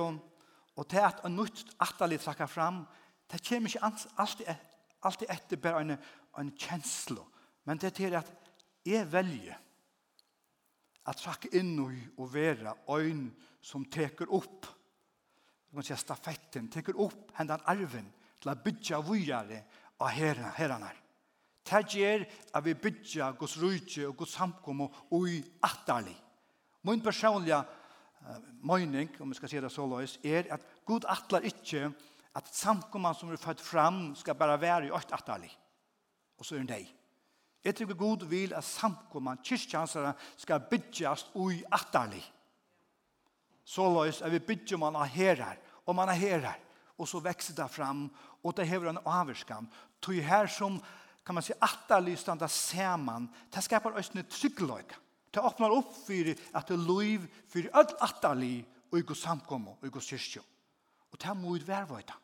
[0.76, 2.86] og til at en nytt attelig trakker fram,
[3.32, 4.56] det kommer ikke alltid
[5.06, 5.96] alltid etter bare en,
[6.42, 7.28] en kjenslo.
[7.66, 8.32] Men det er at
[8.86, 9.62] jeg velger
[11.06, 13.28] at trakke inn og være øyn
[13.62, 14.66] som teker opp.
[15.70, 18.08] Du kan si stafetten, teker opp hendan arven
[18.42, 19.64] til å bygge vujere
[20.02, 20.92] av herrene.
[21.66, 26.16] Det gjør at vi bygger Guds rydde og Guds samkom og i atterlig.
[26.86, 31.48] Min personlige uh, mening, om vi skal si det så løs, er at Gud atler
[31.50, 32.04] ikke at
[32.36, 35.52] at samkomman som er født fram skal bare være i åkt atterlig.
[36.36, 36.90] Og så er det deg.
[37.66, 42.22] Jeg tror god vil at samkomman, kyrkjansere, skal bygges ui atterlig.
[43.66, 46.60] Så løs er vi bygger man av herrer, og man av herrer,
[47.00, 48.06] og så vekser det fram,
[48.46, 49.66] og det hever en avvarskan.
[50.04, 50.78] Tog her som,
[51.26, 54.94] kan man si, atterlig standa saman, det skapar østene tryggløyk.
[55.34, 58.60] Det åpner opp for at det løyv for alt atterlig
[58.92, 60.46] og i god samkomman og i god kyrkjansere.
[61.12, 62.20] Og det er vi vervøyta.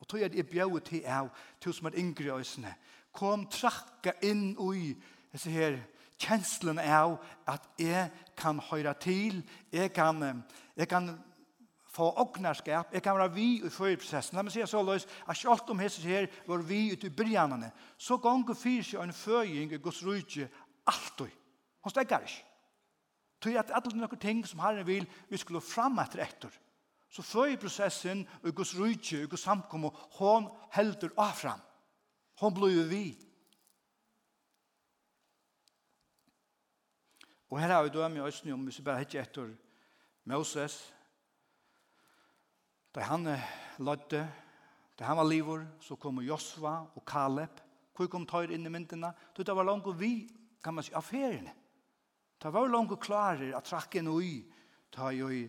[0.00, 1.30] Og tog at jeg bjøy til av,
[1.60, 2.74] til som er yngre øsene,
[3.16, 4.90] kom trakka inn i
[5.32, 5.78] disse her,
[6.20, 7.16] kjenslene av
[7.48, 10.44] at jeg kan høyra til, jeg kan,
[10.76, 11.10] jeg kan
[11.96, 14.36] få åknarskap, jeg kan være vi i føreprosessen.
[14.36, 17.70] La meg si så løs, at alt om Jesus her var vi ute i brygjanene,
[17.96, 20.48] så gong og fyrer seg en føring i Guds rydde
[20.86, 21.32] alltid.
[21.84, 22.44] Hun stekker ikke.
[23.40, 26.52] Tog at alle noen ting som Herren vil, vi skulle fram etter etter
[27.08, 31.62] så før prosessen og Guds rydtje og Guds samkommer, hon heldur av fram.
[32.40, 33.04] Hon blir vi.
[37.50, 39.52] Og her har vi døm i Østny om hvis vi bare hittir etter
[40.26, 40.80] Moses,
[42.94, 43.28] da han
[43.78, 44.24] lødde,
[44.98, 47.60] da han var livor, så kom Josva og Kaleb,
[47.96, 50.26] hvor kom tøyr inn i myndina, det var langt vi,
[50.64, 51.52] kan man si, affærene.
[52.42, 54.42] Det var langt klarer at trakken og i,
[54.92, 55.46] ta jo i,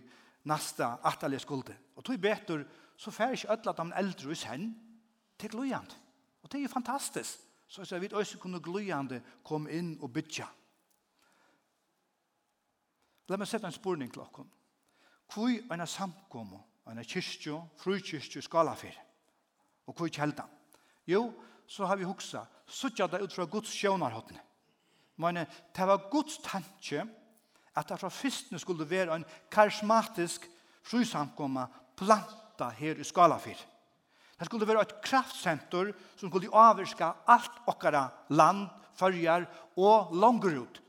[0.48, 1.76] nasta ataliga skulde.
[1.96, 2.66] Og tog bättre
[2.98, 4.76] så fær inte ödla at han eldre hos hen
[5.38, 5.96] till glöjande.
[6.44, 7.40] Og det er jo fantastisk.
[7.68, 10.48] Så jag vet også kunne glöjande kom inn og bytja.
[13.28, 14.48] Låt meg sätta en spurning till okkom.
[15.34, 18.96] Hvor er en samkommo, en kyrkjo, frukyrkjo, skalafir?
[19.88, 20.48] Og hvor er kjeldan?
[21.08, 21.34] Jo,
[21.68, 24.40] så har vi hoksa, suttja det ut fra Guds sjånarhåttene.
[25.18, 25.36] Men
[25.76, 27.04] det var Guds tanke,
[27.78, 30.48] at det fra fyrstene skulle være en karismatisk
[30.88, 33.60] frisamkomma planta her i Skalafyr.
[34.38, 40.82] Det skulle være et kraftsenter som skulle avvirka alt okkara land, fyrjar og langerut.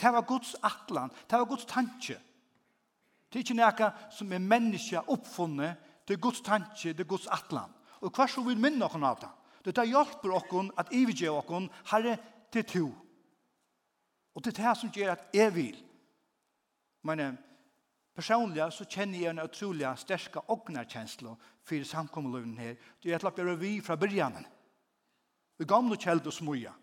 [0.00, 2.16] Det var Guds atlan, det var Guds tanke.
[3.28, 5.76] Det er ikke noe som er menneske oppfunnet,
[6.08, 7.70] det er Guds tanke, det er Guds atlan.
[8.02, 9.30] Og hva så vil minne okken av det?
[9.62, 12.16] Det er hjelper okken at ivige okken, herre,
[12.52, 12.86] til to.
[14.34, 15.76] Og det er det som gjør at jeg vil.
[17.02, 17.36] Men
[18.14, 22.76] personliga så känner jag en otroliga stärska ågnarkänsla för samkommelöven här.
[23.02, 24.46] Det är ett lapp jag revy från början.
[25.56, 26.74] Vi gamla källde och smuja.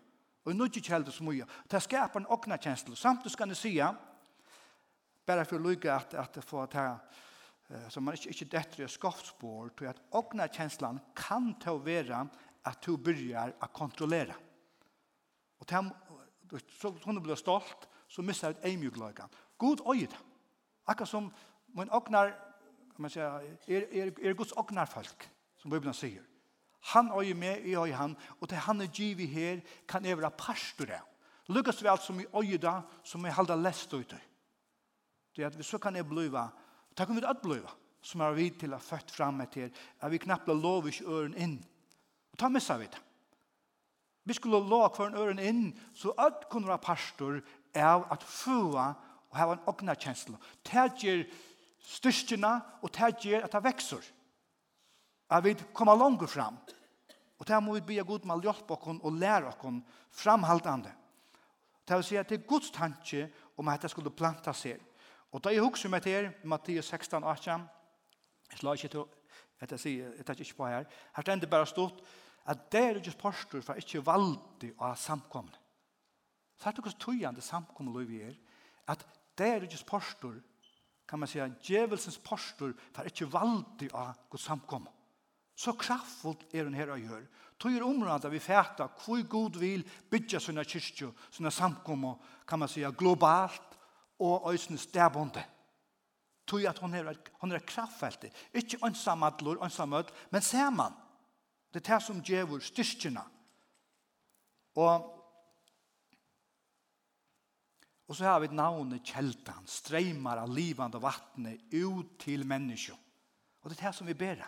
[0.42, 1.46] Och nu inte källde och smuja.
[1.68, 2.96] Det skapar en ågnarkänsla.
[2.96, 3.96] Samtidigt ska ni säga
[5.26, 6.98] bara för att lycka att, att få att här
[7.88, 12.28] så man är inte dättre skapsspår till att ågnarkänslan kan ta vara
[12.62, 14.34] att du börjar att kontrollera.
[15.58, 15.70] Och
[16.68, 19.28] så hon blir stolt så missar ett ämjuglagan.
[19.60, 20.16] Gud øyde.
[20.86, 21.32] Akkurat som
[21.76, 22.32] min ognar,
[22.96, 26.22] kan man säga, er, er, er Guds ognarfolk, som Bibelen sier.
[26.80, 30.30] Han øyer med, jeg øyer han, og til han er givet her, kan jeg være
[30.30, 31.06] pastor av.
[31.48, 34.14] Lukas vi alt som i øyda, som jeg halda lest ut
[35.36, 36.48] Det er at vi så kan jeg bliva,
[36.96, 37.70] takk om vi at bliva,
[38.02, 39.70] som er vi til å født fram etter,
[40.00, 41.58] at vi knapla lov ikke øren inn.
[42.32, 43.02] Og ta missa vi det.
[44.24, 47.40] Vi skulle lov hver øren inn, så at kunne være pastor
[47.74, 48.94] av at fua
[49.30, 50.38] og hava en ogna kjensla.
[50.66, 51.24] Det gjør
[51.96, 54.04] styrkjena, og det gjør at det vekser.
[55.30, 56.58] At vi kommer langt fram.
[57.38, 60.92] Og det må vi be god med å hjelpe oss og lære oss framhaltende.
[61.86, 64.78] Det vil si at det er Guds tanke om at det skulle planta seg.
[65.32, 67.64] Og da jeg husker meg til Mattias 16, 18,
[68.50, 69.04] jeg slår ikke til
[69.60, 72.02] at jeg sier, jeg tar ikke på her, her stender bare stått
[72.50, 75.54] at det er ikke postur for ikke valgte å ha samkomne.
[76.58, 78.34] Så er det ikke tøyende samkomne lov i er,
[78.90, 79.04] at
[79.40, 80.34] det er ikke pastor,
[81.08, 84.88] kan man säga, djevelsens postor för inte valdig av Guds samkom.
[85.54, 87.26] Så kraftfullt är den her å gjøre.
[87.60, 92.14] Tog er området vi fäta hur god vil bygge sina kyrkjö, sina samkom,
[92.46, 93.78] kan man säga, globalt
[94.16, 95.44] och ösne stäbonde.
[96.44, 98.24] Tog att hon er, hon är kraftfällt.
[98.52, 99.58] Inte ensam adlor,
[100.30, 100.92] men ser man.
[101.72, 103.24] Det är det som gjør styrkjena.
[104.74, 105.19] Och
[108.10, 112.96] Og så har vi navnet kjeltan, streymar av livande vattnet ut til menneskje.
[113.62, 114.42] Og det er det som vi ber.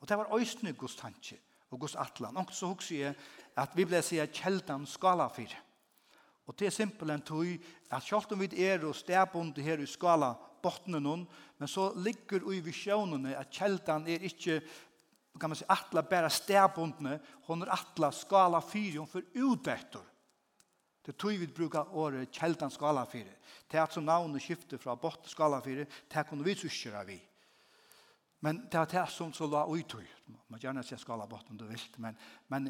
[0.00, 1.36] Og det var øysene Guds tanke
[1.68, 2.38] og Guds atlan.
[2.40, 3.18] Og så husker jeg
[3.60, 5.52] at vi ble sier kjeltan skala for.
[6.46, 7.52] Og det er simpelthen tog
[7.90, 10.32] at selv om vi er og stedbundet her i skala
[10.62, 11.26] bottene noen,
[11.58, 14.62] men så ligger i visjonene at kjeltan er ikke
[15.36, 20.06] kan man si, atla bare stedbundne, hun er atla skala fyr, hun for.
[21.06, 23.36] Det tog vi bruka året kjeldan skalafire.
[23.70, 27.20] Det er at som navnet skifter fra botten skalafire, det kunne vi syskjera vi.
[28.42, 30.04] Men det er det som så la uitøy.
[30.50, 32.18] Man gjerne sier skala botten du vilt, men,
[32.50, 32.68] men,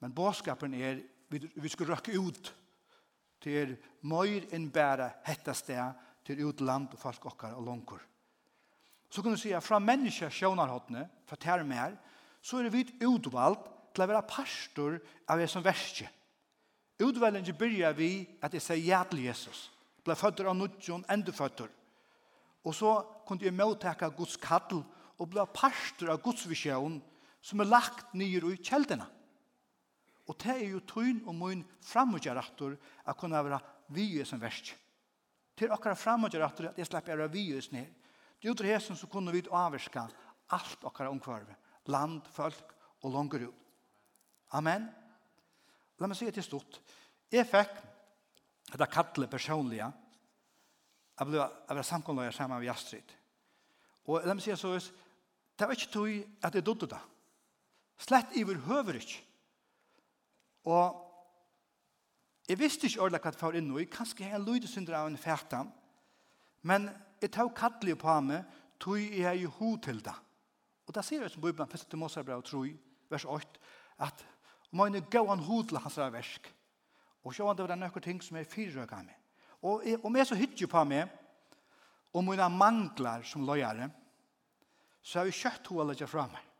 [0.00, 2.50] men båskapen er vi, vi skal røkke ut
[3.44, 3.76] til
[4.08, 8.00] møyr enn bæra hetta sted til utland og folk okkar og langkor.
[9.12, 11.96] Så kan du si at fra menneska sjånarhåttene, fra termer her,
[12.42, 14.96] så er vi utvalgt til å være pastor
[15.30, 16.08] av det som verskje.
[17.02, 19.70] Utvelingen byrjar vi at jeg sier ja til Jesus.
[20.04, 21.70] Ble føtter av nødjon, enda føtter.
[22.64, 22.92] Og så
[23.26, 24.84] kunne jeg måttaka Guds kattel
[25.18, 27.00] og ble parster av Guds visjon
[27.44, 29.06] som er lagt nye i kjeldene.
[30.24, 33.60] Og det er jo tøyn og mun framutgjerraktor at kunne være
[33.92, 34.72] vige som verst.
[35.54, 37.90] Til akkurat framutgjerraktor at jeg slipper å være vige som her.
[38.40, 40.06] Det er jo til hesen så kunne vi avvarska
[40.54, 41.56] alt akkurat omkvarve.
[41.92, 43.64] Land, folk og langer ut.
[44.52, 44.86] Amen.
[44.88, 45.03] Amen
[45.98, 46.80] la meg si det til stort.
[47.32, 47.76] Jeg fikk
[48.72, 49.90] dette kallet personlige.
[51.14, 53.14] Jeg ble, jeg ble samkommet sammen med Astrid.
[54.10, 54.74] Og la meg si det så,
[55.54, 56.10] det var ikke tog
[56.42, 57.00] at jeg dødde det.
[58.04, 59.20] Slett i vår høver ikke.
[60.66, 61.00] Og
[62.48, 63.88] jeg visste ikke ordentlig hva det var inne i.
[63.88, 65.70] Kanskje jeg løyde synder av en fætan.
[66.66, 66.88] Men
[67.22, 68.44] jeg tar kallet på meg,
[68.80, 70.14] tog jeg i ho til det.
[70.84, 71.96] Og da sier jeg som Bibelen, 1.
[71.96, 72.64] Mosebrev 3,
[73.12, 73.60] vers 8,
[74.04, 74.24] at
[74.74, 76.48] mine gåan hod til hans versk.
[77.24, 79.20] Og så var det noen ting som er fyrrøk av meg.
[79.64, 81.08] Og om jeg så hytter på meg,
[82.14, 83.88] og mine manglar som løyere,
[85.02, 86.50] så har vi kjøtt hod å fra meg.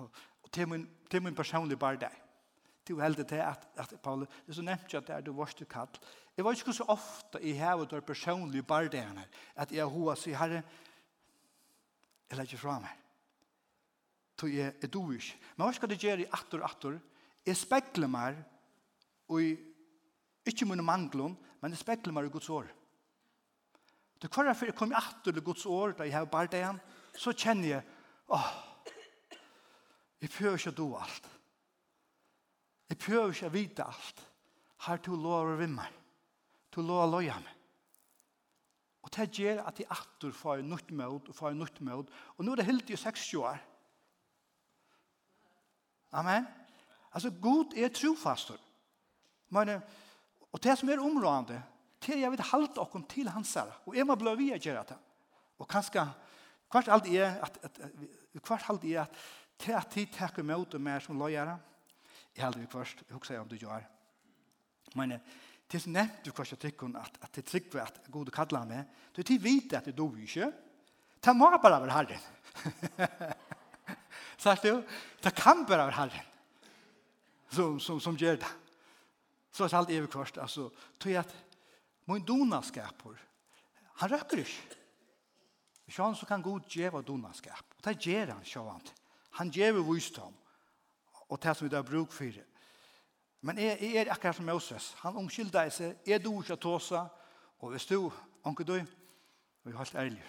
[0.00, 2.22] Og til min, til min personlige bare deg.
[2.86, 5.32] Til å til at, at Paul, det er så nevnt jeg at det er du
[5.34, 5.88] vårt du kall.
[6.36, 9.88] Jeg vet ikke så ofte i her og der personlige bare deg her, at jeg
[9.90, 10.62] hod sier herre,
[12.30, 13.02] jeg legger fra meg.
[14.36, 15.38] Så jeg, er du ikke.
[15.56, 16.98] Men hva skal det gjøre i atter og atter?
[17.46, 18.38] Jeg spekler meg
[19.38, 19.54] i
[20.46, 22.68] ikke mine mangler, men jeg spekler meg i Guds år.
[24.22, 26.78] Det kvar jeg kom jeg atter til Guds år, da jeg har bare det igjen,
[27.16, 27.82] så kjenner jeg,
[28.32, 28.48] åh,
[30.22, 31.28] jeg prøver ikke å do alt.
[32.90, 34.24] Jeg prøver ikke å vite alt.
[34.86, 35.84] Her to lov å vimme.
[36.74, 37.52] To lov å løye meg.
[39.06, 42.10] Og det gjør at jeg atter får en nytt mød, og får en nytt mød.
[42.36, 43.58] Og nå er det helt i 60 år.
[46.16, 46.46] Amen.
[46.46, 46.65] Amen.
[47.16, 48.60] Altså, god er trofastor.
[49.56, 49.78] Men,
[50.52, 51.62] og det som er områdende,
[52.02, 53.72] til er jeg vil halte oss til hans her.
[53.86, 54.98] Og jeg må bli vi å gjøre det.
[55.56, 56.04] Og kanskje,
[56.72, 57.80] hvert alt er at, at,
[58.42, 59.16] hvert alt er at
[59.56, 61.56] til at de takker mot og mer som løyere.
[62.36, 63.86] Jeg heldig vi først, jeg husker om du gjør.
[64.94, 68.84] Men det er nevnt du kanskje trykken at, at det trykker at gode kallar meg.
[69.16, 70.50] Du er til vite at det dog ikke.
[71.24, 73.32] Ta må bare være herren.
[74.44, 74.82] Sagt du?
[75.24, 76.32] Det kan bare være herren
[77.56, 78.52] som, som, som gjør det.
[79.52, 80.38] Så er det alt evig kvart.
[80.42, 80.68] Altså,
[81.00, 81.36] tog jeg at
[82.06, 83.16] min donaskaper,
[84.02, 84.82] han røkker ikke.
[85.88, 87.64] Sjåan så kan god djeva donaskap.
[87.78, 88.82] Og det gjør han, sjåan.
[89.38, 90.34] Han djeva visdom.
[91.28, 92.44] Og det som vi da bruk for det.
[93.46, 94.90] Men jeg, jeg er akkurat som Moses.
[95.04, 96.00] Han omskylda i seg.
[96.06, 97.04] Jeg dog ikke tåsa.
[97.62, 98.10] Og hvis du,
[98.44, 100.24] anker du, og jeg er helt ærlig,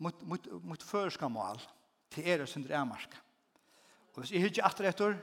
[0.00, 1.60] mot, mot, mot førska mål
[2.10, 3.18] til er og synder er marska.
[4.14, 5.18] Og hvis jeg ikke atter etter,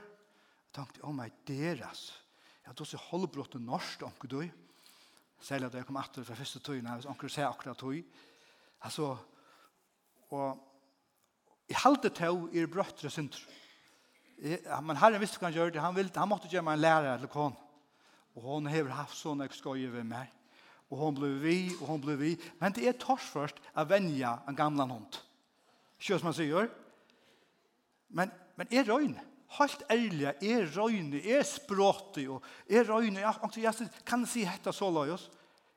[0.74, 2.08] tenkte jeg, oh my deras,
[2.62, 4.38] jeg hadde også holdbrått til norsk, omkje du,
[5.44, 8.00] særlig da jeg kom etter fra første tøyene, hvis omkje sier akkurat tøy,
[8.86, 9.10] altså,
[10.34, 13.42] og i halte tøy i brøttere synder,
[14.82, 17.12] men herren visste hva han gjør det, han, ville, han måtte gjøre meg en lærer
[17.14, 17.54] eller kon,
[18.34, 20.32] og hon har haft sånn jeg skoje ved meg,
[20.90, 24.40] og hon blev vi, og hon blev vi, men det er tors først å venja
[24.48, 25.20] en gamle hund,
[26.00, 26.72] ikke som man sier,
[28.14, 29.22] men, men er røyne,
[29.58, 35.28] helt ærlig, er røyne, er språte, og er røyne, jeg kan si hette så løyes,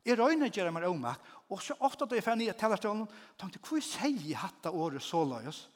[0.08, 3.06] er røyne gjør meg omak, og så ofte da jeg fann i tellerstålen,
[3.40, 5.68] tenkte, hva sier jeg hette året så løyes?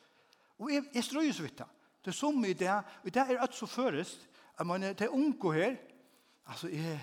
[0.62, 1.70] Og jeg, jeg strøyes vidt det.
[2.02, 4.28] Det er som i det, og det er alt så først,
[4.58, 5.76] at man er til unge her,
[6.46, 7.00] altså, jeg,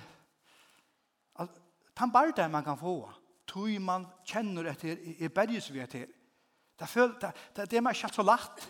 [1.35, 1.63] altså,
[2.01, 2.97] den bare det man kan få,
[3.47, 6.11] tog man kjenner etter, er berges vi etter,
[6.79, 8.69] det er det, det, det er meg ikke så lagt,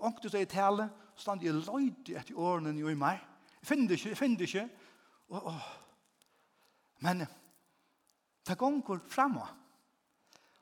[0.00, 0.86] Onkel du sier tale,
[1.20, 3.20] stand jeg løyde etter årene jo i meg.
[3.60, 4.66] Jeg finner ikke, jeg finner ikke.
[5.30, 5.60] Og, og.
[7.04, 7.24] Men
[8.46, 9.46] det gonger framme.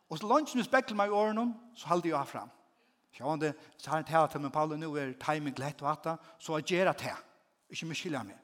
[0.08, 2.50] Og så langt som jeg spekler meg i årene, så holder jeg fram.
[3.12, 6.68] Sjående, så har jeg tæt med Paulus nå, er timing lett og atta, så jeg
[6.72, 7.14] gjør det.
[7.72, 8.38] Ikke mye skiljer meg.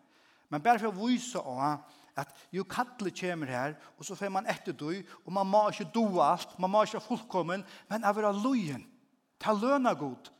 [0.52, 1.84] Men bare for å vise av
[2.20, 4.90] at jo kattle kommer her, og så får man etter du,
[5.24, 8.84] og man må ikke do alt, man må ikke fullkommen, men jeg vil ha løyen.
[9.42, 10.30] Ta løna godt,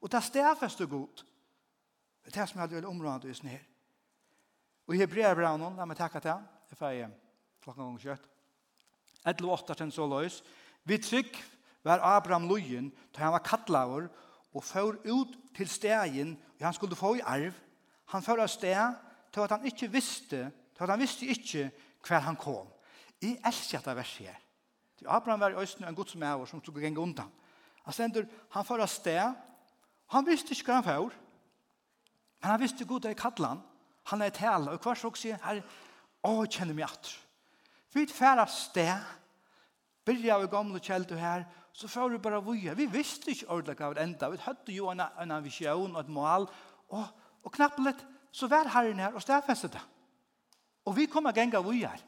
[0.00, 1.24] Og det stedfeste god.
[2.24, 3.52] Det er det som jeg vill områda just i här.
[3.52, 3.64] her.
[4.86, 7.10] Og i Hebrea bra noen, la meg takke til, jeg feier
[7.64, 8.28] klokka ganger kjøtt.
[9.26, 10.42] Et lov åtta til så løs.
[10.84, 11.36] Vi trygg
[11.84, 14.08] var Abraham løyen, da han var kattlaver,
[14.54, 17.52] og før ut til stegen, og han skulle få i arv.
[18.14, 18.96] Han før av steg,
[19.32, 21.70] til at han ikke visste, til at han visste ikke
[22.06, 22.70] hver han kom.
[23.20, 24.40] Jeg elsker dette verset her.
[24.98, 27.28] Til Abraham var i Østen en god som er, som skulle genge undan.
[27.84, 29.36] Han stender, han før av steg,
[30.14, 31.16] Han visste ikke hva han får,
[32.38, 33.62] men han visste god det er kattlan.
[34.08, 35.60] Han er tala, og hver så sier, her
[36.24, 37.10] å, jeg kjenner meg at.
[37.92, 39.10] Vi er færre sted,
[40.08, 41.44] byrja av gamle kjeldu her,
[41.76, 42.74] så får vi bare vuja.
[42.74, 44.30] Vi visste ikke ordentlig hva det enda.
[44.32, 46.48] Vi hadde jo en, en visjon og et mål,
[46.88, 47.04] og,
[47.44, 48.00] og knapt litt,
[48.32, 49.84] så var herren her og stedfestet det.
[50.88, 52.04] Og vi kommer genga vuja her.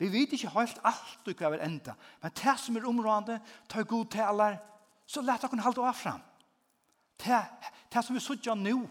[0.00, 1.94] Vi vet ikke helt alt hva det enda.
[2.22, 4.56] Men det som er områdende, tar god taler,
[5.06, 6.22] så lett dere holde av frem
[7.24, 7.42] det,
[7.92, 8.82] det som vi sutja nå,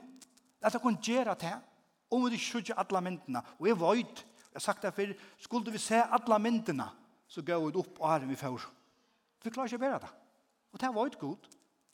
[0.62, 1.56] at det kan gjøre det,
[2.12, 3.42] om vi ikke sutja alle myndene.
[3.60, 6.90] Og jeg vet, jeg har sagt det før, skulle vi se alle myndene,
[7.30, 8.66] så går vi opp og er vi får.
[9.44, 10.10] Vi klarer ikke å bære det.
[10.74, 11.50] Og det var ikke godt.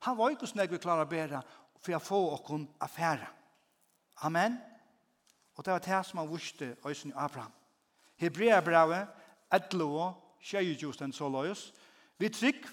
[0.08, 1.42] Han var ikke hvordan vi klarer å bære,
[1.82, 3.28] for jeg får åkken affære.
[4.24, 4.58] Amen.
[5.56, 7.52] Og det var det som han visste øyne i Abraham.
[8.18, 9.08] Hebrea brevet,
[9.54, 11.74] et lov, tjejejusten så løs.
[12.18, 12.66] Vi trygg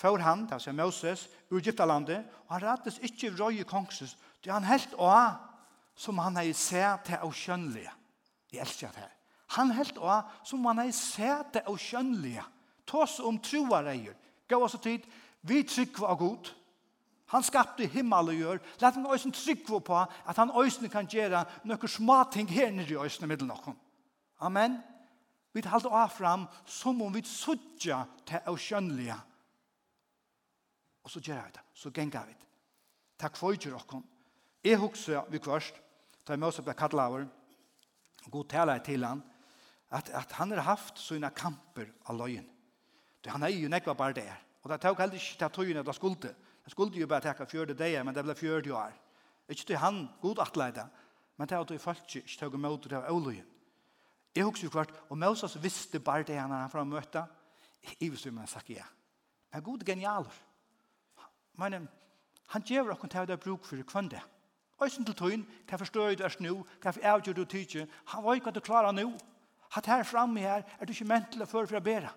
[0.00, 4.56] for han, det er Moses, ur Egyptalandet, og han rettes ikke røye kongsus, det er
[4.56, 5.34] han helt av
[6.00, 7.92] som han har sett til å skjønnelige.
[8.50, 9.12] Jeg elsker det her.
[9.58, 12.46] Han helt av som han har sett til å skjønnelige.
[12.88, 14.16] Tås om troareier.
[14.48, 15.04] Gå oss tid,
[15.44, 16.48] vi trykker av god.
[17.34, 18.64] Han skapte himmel og gjør.
[18.80, 22.96] Lett han øyne trykke på at han øyne kan gjøre noen små ting her nede
[22.96, 23.76] i øyne middel noen.
[24.40, 24.80] Amen.
[25.52, 29.18] Vi talte av fram som om vi suttja til å skjønnelige
[31.04, 32.48] og så gjør vi det, så gengar vi det.
[33.20, 34.02] Takk for ikke dere.
[34.64, 35.74] Jeg husker vi først,
[36.26, 37.26] da jeg med oss ble kattlet over,
[38.24, 39.22] og god taler til han,
[39.90, 42.28] at, at han har haft sånne kamper av
[43.24, 44.38] Det Han er jo nekva bare der.
[44.62, 46.16] Og det tok heller ikke til tøyene det skulle
[46.64, 48.92] Det skulle jo bare takka 40 dager, men det ble 40 år.
[49.48, 50.88] Ikke til han god atleida,
[51.36, 53.46] men det er at du falt ikke, tog tøyga mot det av løyen.
[54.34, 57.24] Jeg husker jo kvart, og Moses visste bare det han fra møte.
[57.98, 58.84] i visste vi man sagt ja.
[59.52, 60.49] Men god genialer.
[61.60, 61.88] Men
[62.54, 64.22] han gjør okkur til det er bruk for kvann det.
[64.80, 68.38] Øysen til tøyen, hva forstår du er snu, hva for avgjør du tidsi, han var
[68.38, 69.12] ikke at du klarer nu.
[69.70, 72.10] Hatt her framme her, er du ikke ment til å føre for å bære.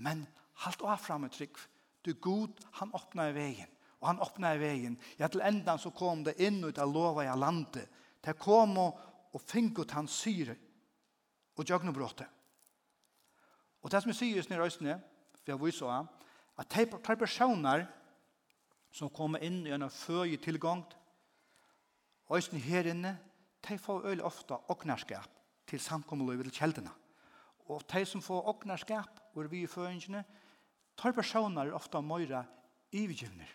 [0.00, 0.24] Men
[0.64, 1.60] halt av framme trygg.
[2.02, 3.70] Du god, han åpner i veien.
[4.00, 4.96] Og han åpner i veien.
[5.20, 7.86] Ja, til enda så kom det inn ut av lova i landet.
[8.24, 8.98] Det kom og,
[9.30, 10.56] og fingot hans syre.
[11.54, 12.26] Og jøgnu bråte.
[13.82, 14.96] Og det som jeg sier i snir øysene,
[15.36, 16.08] for jeg viser
[16.58, 17.86] at de personer
[18.92, 20.84] som kommer inn i en føje tilgang,
[22.28, 23.18] og her inne,
[23.68, 25.28] de får øyelig ofte åknerskap
[25.68, 26.90] til samkommeløyve til kjeldene.
[27.68, 30.24] Og de som får åknerskap over vi i føringene,
[30.96, 32.44] tar personer ofte møyre
[32.92, 33.48] ivigivner.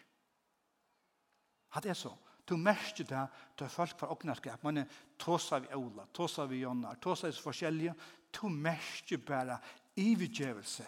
[1.76, 2.14] At det er så.
[2.48, 3.26] Du merker det
[3.58, 4.64] til folk for åknerskap.
[4.64, 4.86] Man er
[5.20, 7.94] tåsa vi Ola, tåsa vi Jonnar, tåsa vi forskjellige.
[8.32, 9.58] Du merker bare
[9.96, 10.84] ivigivelse.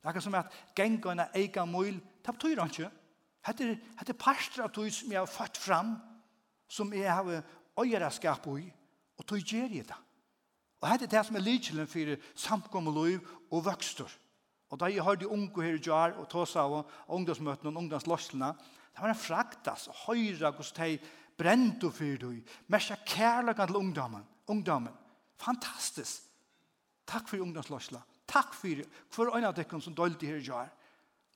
[0.00, 2.90] Det er ikke som at gengene eier møyl, det betyr han ikke.
[3.46, 5.94] Hette, hette parster av tog som jeg har fått fram,
[6.68, 7.42] som jeg har
[7.80, 8.66] øyeraskap i,
[9.16, 10.00] og tog gjør jeg det.
[10.80, 14.08] Og hette det som er lykjelen for samkommet liv og vøkster.
[14.70, 18.52] Og da jeg hørte unge her i Jar og Tåsa og ungdomsmøtene og ungdomslåslene,
[18.90, 20.94] det var en fraktas og høyre hos de
[21.40, 24.24] brent og fyrdøy, mest kærlighet til ungdommen.
[24.46, 24.92] ungdommen.
[25.36, 26.22] Fantastisk.
[27.06, 28.02] Takk for ungdomslåslene.
[28.26, 28.84] Takk for
[29.16, 30.70] hver øyne av dere som dølte her i Jar.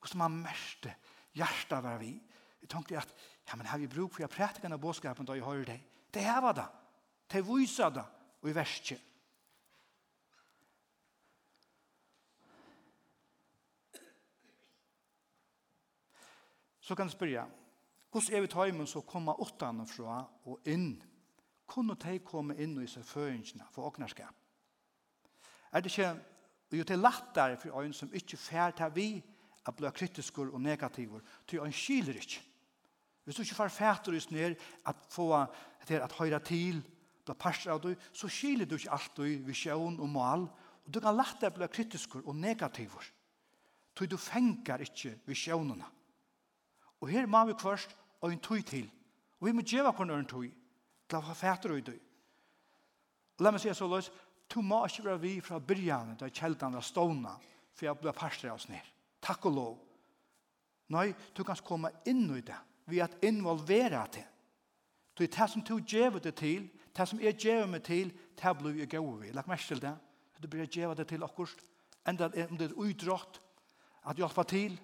[0.00, 0.94] Hvordan man mest det
[1.34, 2.12] hjertet var vi.
[2.62, 3.14] Jeg tenkte at,
[3.48, 5.80] ja, men har vi bruk for jeg prætiker av bådskapen da jeg hører det?
[6.14, 6.68] Det her var det.
[7.32, 8.04] Det viser det,
[8.42, 9.02] og i verset.
[16.84, 17.46] Så kan jeg spørre,
[18.12, 21.02] hos er vi tøymen så kommer åttene fra og inn?
[21.66, 24.34] Kunne de komme inn i seg føringene for åknerskap?
[25.72, 26.10] Er det ikke,
[26.70, 29.24] og jo til latter for øyn som ikke fært her vi,
[29.66, 32.42] at bli kritiskur og negativur, til han skiler ikke.
[33.24, 34.56] Hvis du ikke får fætur just ned,
[34.86, 35.46] at få
[35.86, 36.82] til at høyre til,
[37.24, 40.48] bli parster av du, så skiler du ikke alt du visjon og mål,
[40.84, 43.04] og du kan lette bli kritiskur og negativur,
[43.96, 45.86] ty du fengar ikke visjonene.
[47.00, 48.90] Og her må vi først og en tøy til,
[49.40, 50.50] og vi må djeva kvarn en tøy,
[51.08, 51.96] til å ha fætter og du.
[53.40, 54.10] La meg si så løs,
[54.48, 57.32] du må ikke være vi fra byrjan, da kjeldene er stående
[57.74, 58.93] for jeg blir parster av oss ned
[59.24, 59.74] takk og lov.
[60.94, 62.56] Nei, du kan komme inn i det,
[62.90, 64.24] ved at involvere det.
[65.14, 66.66] Det er det som du gjør det til,
[66.96, 69.32] det som jeg gjør meg til, det blir jeg gøy ved.
[69.34, 69.94] Lagt mest til det,
[70.42, 71.60] Du blir gjør det til akkurat,
[72.06, 73.40] enda om det er utrått,
[74.04, 74.74] at hjelpe til,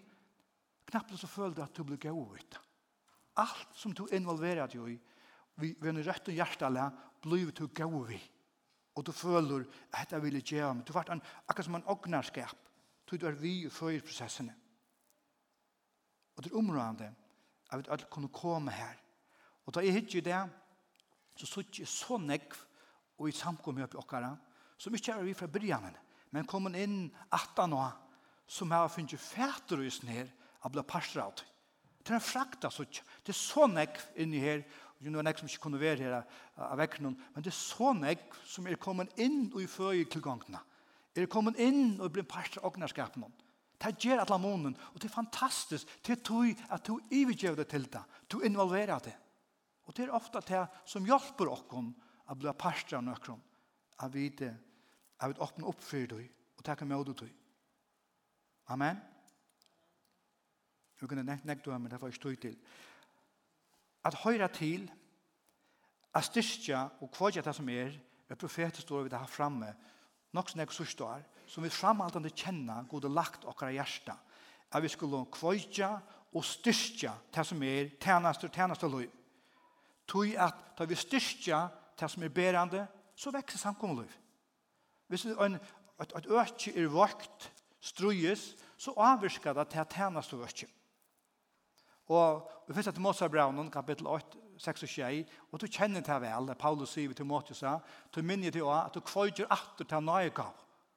[0.88, 2.56] knappt så føler du at du blir gøy ved.
[3.36, 4.96] Alt som du involverer deg i,
[5.60, 6.86] vi vender rett og hjertelig,
[7.20, 8.24] blir du gøy ved.
[8.96, 10.86] Og du føler, at jeg vil gjøre meg.
[10.86, 12.69] Du har vært akkurat som en ognarskap
[13.10, 14.54] tog du er vi i føyerprosessene.
[16.36, 17.10] Og det er områdende
[17.70, 18.94] at vi alle kunne komme her.
[19.66, 20.38] Og da jeg hittir i det,
[21.36, 22.54] så sutt jeg så nekv
[23.18, 24.30] og i samkommet oppi okkara,
[24.78, 25.96] som ikke er vi fra byrjanen,
[26.30, 27.92] men kom inn 18 år,
[28.46, 30.30] som har funnet fæter i sned
[30.64, 33.02] av bla av Det er en frakta sutt.
[33.22, 34.64] Det er så nekv inni her,
[34.98, 36.22] og det er nekv som ikke kunne være her
[36.56, 40.60] av vekkenen, men det er så nekv som er kommet inn og i føy tilgangene
[41.16, 43.24] er kommet inn og blir parstra av åknerskapen.
[43.80, 45.88] Det gjør alle månen, og det er fantastisk.
[46.06, 48.02] Det er at du ivergjør det til det.
[48.28, 49.16] Du involverer det.
[49.88, 53.40] Og det er ofte det som hjelper oss å bli parstra av nøkron.
[54.02, 54.52] Jeg vet det.
[55.20, 57.32] Jeg vil åpne opp for deg og takke med deg til.
[58.70, 59.00] Amen.
[61.00, 62.56] Du kunne nekt nekt du men det var ikke tog til.
[64.04, 64.90] At høyre til,
[66.14, 67.96] at styrkja og kvadja det som er,
[68.28, 69.74] er profetet står vi det her framme,
[70.32, 74.14] nok som jeg sørste er, som vi framhaltande kjenner god og lagt okkara hjärsta,
[74.70, 75.90] at vi skulle kvøyja
[76.30, 79.10] og styrkja det som er tjeneste og tjeneste og liv.
[80.10, 81.64] Tøy at da vi styrkja
[81.98, 84.18] det som er berande, så vekser samkommet liv.
[85.10, 85.58] Hvis en,
[86.00, 87.50] et, et økje er vakt,
[87.80, 90.68] strøyes, så avvirker det til tjeneste og øke.
[92.10, 96.48] Og vi finnes etter Mosabravnen, kapittel 8, 6 og 6, og du kjenner det vel,
[96.50, 97.64] det Paulus sier til Måtius,
[98.14, 100.52] du minner det også at du kvøyder atter til nøye gav.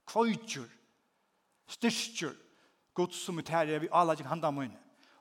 [0.05, 0.67] kvøyder,
[1.67, 2.35] styrker,
[2.93, 4.57] Guds som er tære, vi alle ikke handler om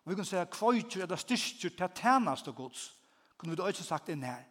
[0.05, 2.99] Og vi kan si at kvøyder det styrker til tjeneste Guds,
[3.39, 4.43] kunne vi da også sagt inn her.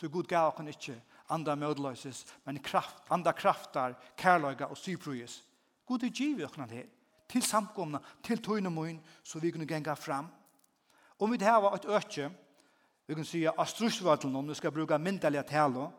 [0.00, 5.42] Du god gav kan ikke andre mødeløses, men kraft, andre krafter, kærløyga og syprøyes.
[5.86, 6.86] God er givet åkna her,
[7.28, 10.26] til samkomna, til tøyne møyen, så vi kunne genga fram.
[11.18, 12.30] Om vi det her var et øke,
[13.06, 15.92] Vi kan säga att strusvallen, om du ska bruka myndaliga tala,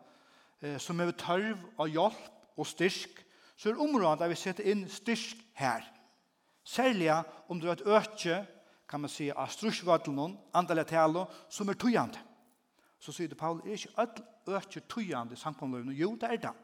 [0.78, 3.22] som er törv og hjälp och styrk,
[3.56, 5.84] så er området at vi setter inn styrk her.
[6.64, 7.12] Særlig
[7.48, 8.46] om du har et øke,
[8.88, 12.18] kan man si, av strusvadlen, andelige tale, som er tøyende.
[12.98, 15.94] Så sier det Paul, er ikke alle øke tøyende i sangkomløyene?
[15.94, 16.54] Jo, det er det.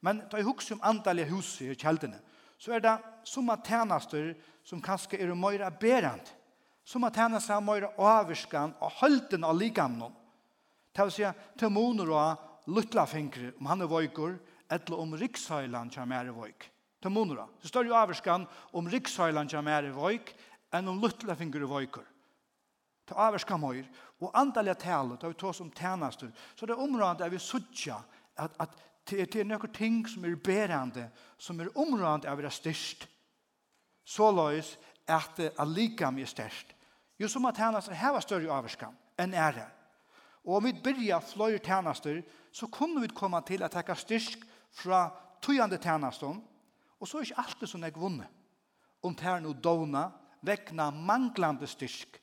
[0.00, 2.20] Men da jeg husker om andelige hus i kjeldene,
[2.58, 4.34] så er det som at tjenester
[4.64, 6.38] som kanskje er mer berende
[6.84, 10.12] som at henne seg mer avvirskan og holden av likamnen.
[10.92, 11.28] Det vil si
[11.58, 14.36] til moner og luttla fingre om han er vøyker,
[14.72, 16.68] eller om rikshøyland som er vøyk.
[17.02, 20.34] Til moner Så står jo avvirskan om rikshøyland som er vøyk,
[20.72, 22.04] enn om luttla fingre vøyker.
[23.06, 23.84] Til avvirskan mer.
[24.22, 27.98] Og antallet talet, da vi tar som tjenester, så det er området er vi suttja
[28.38, 28.78] at, at
[29.10, 31.08] det er noen ting som er berende,
[31.38, 33.08] som er området av det styrst.
[34.04, 34.76] Så løs
[35.08, 36.74] at, det er likam mye størst.
[37.20, 39.68] Jo som at tænaster heva større avvarskan enn er det.
[40.44, 42.22] Og om vi begynner flere tjenester,
[42.52, 44.42] så kunne vi komme til å ta styrk
[44.74, 45.04] fra
[45.42, 46.40] tøyende tjenester,
[46.98, 48.28] og så er ikke alt det som jeg vunnet.
[49.02, 50.08] Om tæren og dovna,
[50.42, 52.18] vekkene manglande styrk,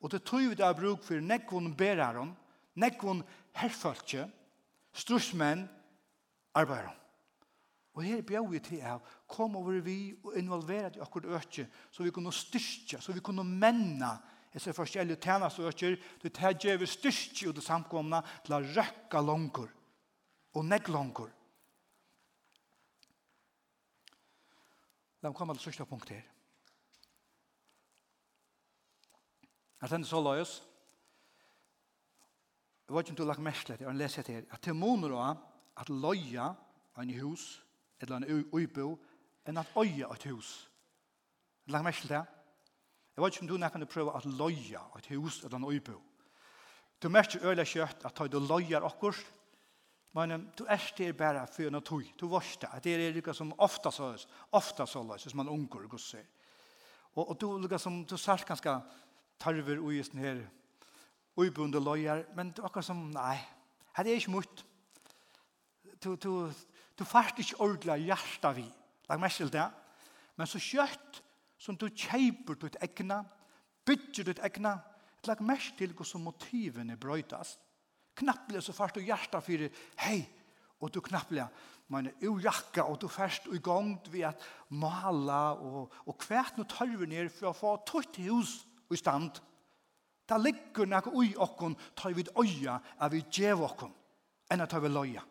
[0.00, 2.32] og det tøy vi da bruk for nekvån beraron,
[2.74, 3.22] nekvun
[3.58, 4.26] herfølge,
[4.92, 5.68] strusmenn,
[6.54, 6.94] arbeider.
[7.94, 12.04] Og her bjør vi til av kom over vi og involveret i akkurat økje, så
[12.04, 14.10] vi kunne styrke, så vi kunne menne
[14.50, 19.22] disse forskjellige tjeneste øker, til det gjør vi styrke ut i samkomne til å røkke
[19.22, 19.70] langer
[20.58, 21.30] og nekk langer.
[25.20, 26.24] La meg komme til sørste punkt her.
[29.80, 30.58] Jeg tenker så løs,
[32.88, 34.74] jeg vet ikke om du har lagt mest til, jeg har lest her, at til
[34.74, 35.36] måneder
[35.78, 36.50] at løya
[36.98, 37.62] en hus,
[38.00, 38.96] eller en uibo,
[39.48, 40.70] enn at øye et hus.
[41.66, 42.24] Lagt merke til det.
[43.16, 45.98] Jeg vet ikke om du nekken prøve at løye et hus eller en øybo.
[47.02, 49.26] Du merker øyelig kjøtt at du løyer akkurat,
[50.12, 52.02] men du er styr bare for en tog.
[52.20, 55.34] Du vet det, at det er det som ofta så løs, ofta så løs, hvis
[55.34, 56.24] man unger og gusser.
[57.14, 58.74] Og, og du, liksom, du ser ganske
[59.38, 60.42] tarver og i sånne her
[61.36, 63.38] uibunde løyer, men du akkurat som, nei,
[63.96, 64.66] her er ikke mot.
[66.04, 66.50] Du, du,
[66.98, 68.79] du fast ikke ordentlig hjertet vidt
[69.10, 69.66] Lag meg til det.
[70.38, 71.20] Men så kjøtt
[71.60, 73.20] som du kjeiper ditt egna,
[73.84, 74.78] bytter ditt egna,
[75.26, 77.56] lag meg til hvordan motivene brøytas.
[78.16, 79.66] Knapple så fast du hjertet for
[80.04, 80.20] hei,
[80.80, 81.44] og du knapple,
[81.92, 84.40] men jo jakka, og du først og i gang vi at
[84.70, 89.42] mala, og, og kvært tar vi ned for å få tøtt hus i stand.
[90.30, 93.92] Da ligger noe ui okkon, tar vi øya, er vi djev okkon,
[94.50, 95.24] enn at tar vi løya.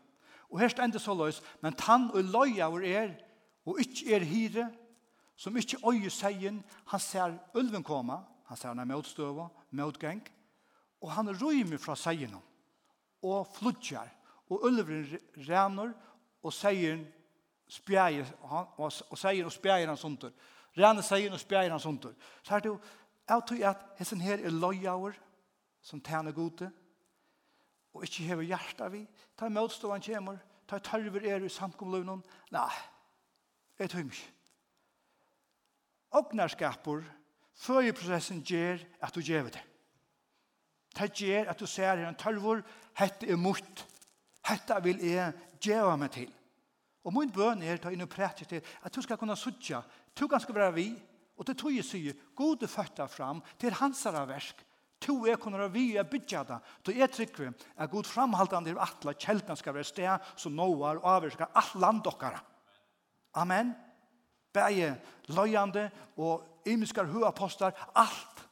[0.49, 3.11] Og her stender så løs, men tann og løya vår er,
[3.69, 4.71] og ikke er hire,
[5.35, 8.17] som ikke øye seien, han ser ulven komme,
[8.47, 10.23] han ser han er motstøve, motgeng,
[11.01, 12.33] og han røymer fra seien
[13.21, 14.09] og flutjar,
[14.49, 15.05] og ulven
[15.47, 15.93] ræner,
[16.43, 17.05] og seien
[17.69, 18.67] spjæger, og,
[19.09, 20.25] og seien og spjæger han sånt,
[20.77, 22.09] ræner seien og spjæger han sånt.
[22.43, 22.79] Så er det jo,
[23.29, 25.13] jeg tror at hessen her er løyauer,
[25.81, 26.71] som tjener gode,
[27.93, 29.07] og ikke hever hjertet vi,
[29.37, 32.71] ta motstøven kommer, ta tørver er i samkomløvnen, nei,
[33.79, 34.27] Jeg tror ikke.
[36.19, 37.03] Ågnarskaper,
[37.55, 39.61] føjeprosessen gjør at du gjør det.
[40.97, 42.63] Det gjør at du ser en tølvor,
[42.97, 43.85] hette er mot.
[44.49, 46.31] Hette vil jeg gjøre meg til.
[47.05, 48.11] Og min bøn er ta inn og
[48.41, 49.81] til at du skal kunne sutja,
[50.19, 50.89] du kan skal være vi,
[51.37, 54.65] og det tog jeg sier, gode føtta fram til hans versk,
[54.99, 58.73] to er kunne være vi og bygge det, to er trykker vi, er god framhaltande
[58.73, 62.41] i atla kjeltene skal være sted som nåar og avvirker alt land dokkara.
[63.33, 63.75] Amen.
[64.53, 64.95] Bæje
[65.27, 68.45] løyande og imiskar høapostar, alt.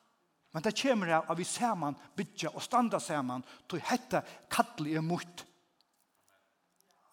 [0.54, 4.96] Men det kommer av at vi man bytja og standa ser man til hette kattelig
[4.96, 5.46] er mot.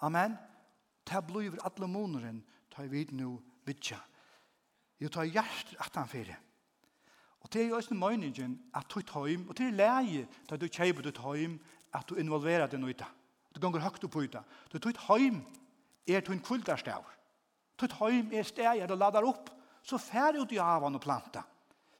[0.00, 0.36] Amen.
[1.04, 3.98] Det blir alle måneren tar vi nå bytja.
[5.00, 6.38] Jo tar hjert at han fyrir.
[7.40, 10.56] Og det er jo også møyningen at du tar heim, og det er leie da
[10.56, 11.58] du kjøper du tar heim
[11.92, 13.06] at du involverer den uta.
[13.54, 14.40] Du ganger høyt opp uta.
[14.72, 15.42] Du tar heim
[16.08, 17.12] er du en kuldarstavr.
[17.78, 19.50] Tutt heim er steger og ladar opp.
[19.84, 21.42] Så fær ut i avan og planta.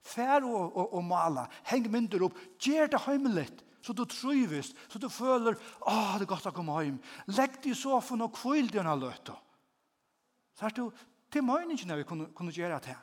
[0.05, 1.47] Fær og, og, og mala.
[1.69, 2.39] Heng mynder opp.
[2.61, 3.49] Gjer det heimelig.
[3.85, 4.77] Så du trivist.
[4.89, 7.01] Så du føler, åh, det er godt å komme heim.
[7.37, 9.37] Legg det i sofaen og kvill det når løtta.
[10.57, 10.93] Så er det jo
[11.35, 12.97] til møyningen vi kunne, kunne gjøre det.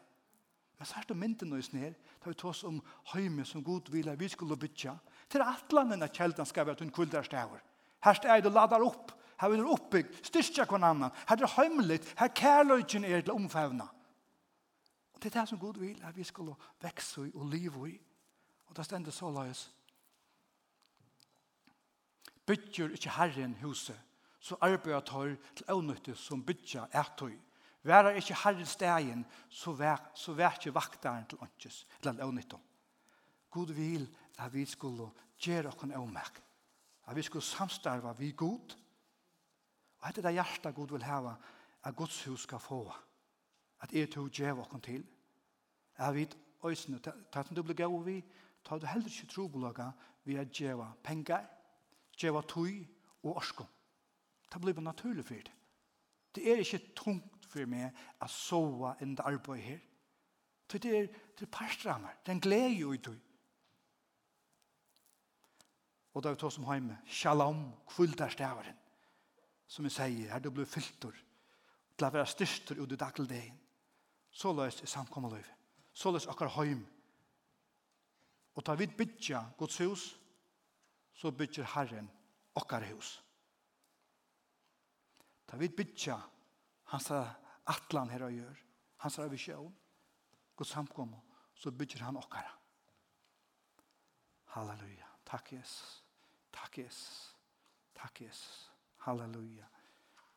[0.80, 1.98] Men så er det mynden og sned.
[2.24, 2.80] Da vi tås om
[3.14, 4.96] heime som god vil vi skulle bytja.
[5.30, 7.62] Til atlanen at kjeldan skal være til en kvildar stavur.
[8.02, 11.14] Her steg du ladar opp Her er det oppbygd, styrkja kvann annan.
[11.26, 13.88] Her er det heimligt, her kærløyken er til omfevna.
[15.14, 17.96] Og det er det som Gud vil, at vi skal vekse i og liv i.
[18.70, 19.72] Og det stender så løs.
[22.46, 23.98] Bytjer ikke Herren huset,
[24.40, 27.10] så arbeidet tar til avnyttet som bytja Vær
[27.84, 32.60] Værer ikke Herren stegen, så vær, så vær ikke vaktaren til åndkjøs, til avnyttet.
[33.50, 36.42] Gud vil at vi skal gjøre oss en avmerk.
[37.08, 38.76] At vi skal samstarve vi god,
[40.02, 41.36] Og dette er det hjertet Gud vil hava,
[41.84, 42.94] at Guds hus skal få.
[43.82, 45.04] At er to djev okken til.
[45.98, 48.22] Jeg vet øysene, tatt som du blir gav vi,
[48.66, 49.92] tar du heller ikke trobolaga
[50.24, 51.46] vi er djeva penger,
[52.18, 52.86] djeva tøy
[53.24, 53.66] og orsko.
[54.54, 55.54] Det blir bare naturlig for det.
[56.36, 59.82] Det er ikke tungt for meg å sove enn det arbeidet her.
[60.72, 62.14] Det er, det er parstrammer.
[62.22, 63.18] det Den gleder jo i tøy.
[66.14, 66.98] Og da er vi tar som hjemme.
[67.06, 68.81] Shalom, kvultar stavaren
[69.72, 71.16] som jeg sier, her du blir fyltor,
[71.96, 73.60] til å være styrster ut i dagligdagen.
[74.32, 75.48] Så løs i samkommeløyv.
[75.94, 76.82] Så løs akkar høym.
[78.56, 80.06] Og ta vid bytja Guds hus,
[81.16, 82.10] så bytjer Herren
[82.60, 83.14] akkar hus.
[85.48, 86.18] Ta vid bytja
[86.92, 88.64] hans atlan her og gjør,
[89.04, 89.72] hans revisjon,
[90.56, 91.20] Guds samkommel,
[91.56, 92.50] så bytjer han akkar.
[94.56, 95.08] Halleluja.
[95.28, 96.02] Takk Jesus.
[96.52, 97.32] Takk Jesus.
[97.96, 98.71] Takk Jesus.
[99.02, 99.66] Halleluja.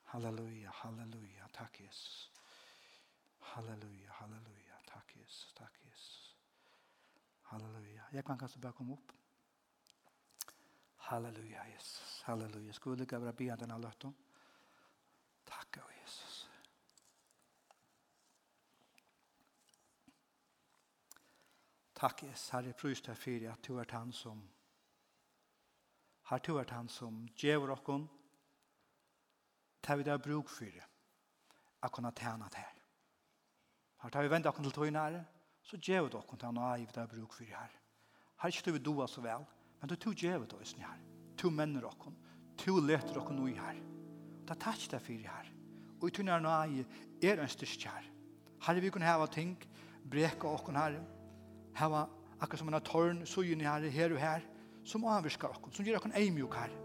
[0.04, 1.48] Halleluja, halleluja.
[1.52, 2.32] Takk, Jesus.
[3.38, 4.78] Halleluja, halleluja.
[4.86, 5.52] Takk, Jesus.
[5.54, 6.36] Takk, Jesus.
[7.42, 8.02] Halleluja.
[8.12, 9.12] Jeg kan kanskje bare komme opp.
[10.96, 12.22] Halleluja, Jesus.
[12.22, 12.72] Halleluja.
[12.72, 14.16] Skulle ikke være be denne løtten?
[15.46, 16.50] Takk, Tack, Jesus.
[21.94, 22.48] Takk, Jesus.
[22.50, 24.50] Herre, prøys deg för att du är han som
[26.22, 28.23] har du er han som gjør dere
[29.84, 30.84] tar vi det bruk for det,
[31.82, 32.76] at kunne tjene det her.
[34.02, 35.24] Her tar vi vente dere til togene her,
[35.64, 37.74] så gjør vi det til nei, vi det bruk for det her.
[38.40, 39.44] Her er ikke du doa så vel,
[39.80, 41.00] men du tog gjør vi det også her.
[41.40, 42.12] Du menner dere,
[42.64, 43.80] du leter dere noe her.
[44.48, 45.52] Da tar ikke det for det her.
[46.00, 46.84] Og i togene her nå
[47.22, 48.10] er en styrst her.
[48.66, 49.56] Her vi kunne hava ting,
[50.10, 51.00] breka dere her,
[51.74, 52.06] hava
[52.40, 54.48] akkurat som en tørn, gjør her, her og her,
[54.84, 56.83] som avvirskar akkurat, som gjør akkurat eimjuk her.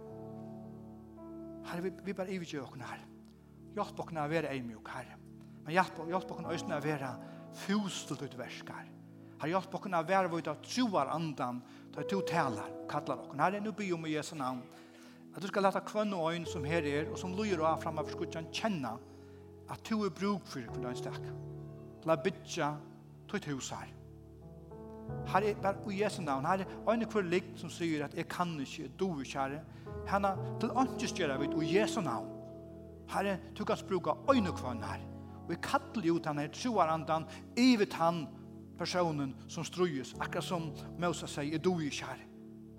[1.68, 3.02] Herre, vi, vi bare ivergjør okken her.
[3.76, 5.18] Hjelp okken å være eimjuk, Herre.
[5.66, 7.12] Men hjelp, hjelp okken øyne å være
[7.66, 8.96] fus ut versk, Herre.
[9.40, 11.62] Herre, hjelp okken å være vårt av troar andan,
[11.94, 13.44] da du talar, kallar okken.
[13.44, 14.64] Herre, nu byr om i Jesu navn,
[15.36, 18.04] at du skal leta kvann og øyn som her er, og som lyr av framme
[18.08, 18.96] for skutjan, kjenne
[19.70, 21.22] at du er bruk for hver dag stek.
[22.10, 22.74] La bytja
[23.30, 23.99] tog et hus her.
[25.30, 28.28] Her er bare i Jesu navn, Her er øyne hver ligg som sier at jeg
[28.28, 29.60] kan ikke, du er kjære.
[30.08, 30.32] Herre.
[30.32, 32.30] er til ønskes gjør jeg i Jesu navn.
[33.10, 35.00] Her er du kan bruke øyne hver her.
[35.46, 38.28] Og jeg kattler ut han her, troer andan den, evet han
[38.78, 42.26] personen som strøyes, akkurat som Moses sier, jeg du er kjære.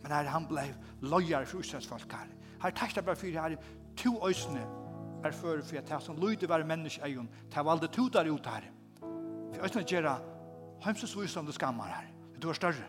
[0.02, 0.68] Men Herre, han blei
[1.02, 2.30] løyer for Israels folk, her.
[2.62, 3.56] Herre, takk deg bare for, her
[3.96, 4.62] to øsne
[5.24, 8.46] er for, for jeg tar som lyder være menneske eion, tar valde to der ut,
[8.46, 8.70] her.
[9.00, 10.18] For øsne gjør jeg,
[10.84, 12.08] Heimsens visdom det skammar her
[12.42, 12.86] du er større.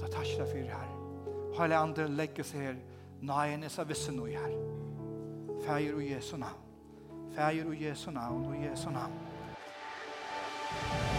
[0.00, 0.92] Da takk deg for her.
[1.56, 2.78] Hele andre legger seg her.
[3.26, 4.56] Nei, jeg sa visse noe her.
[5.66, 6.64] Fæger og Jesu navn.
[7.34, 9.20] Fæger og Jesu navn og Jesu navn.
[10.76, 11.15] Amen.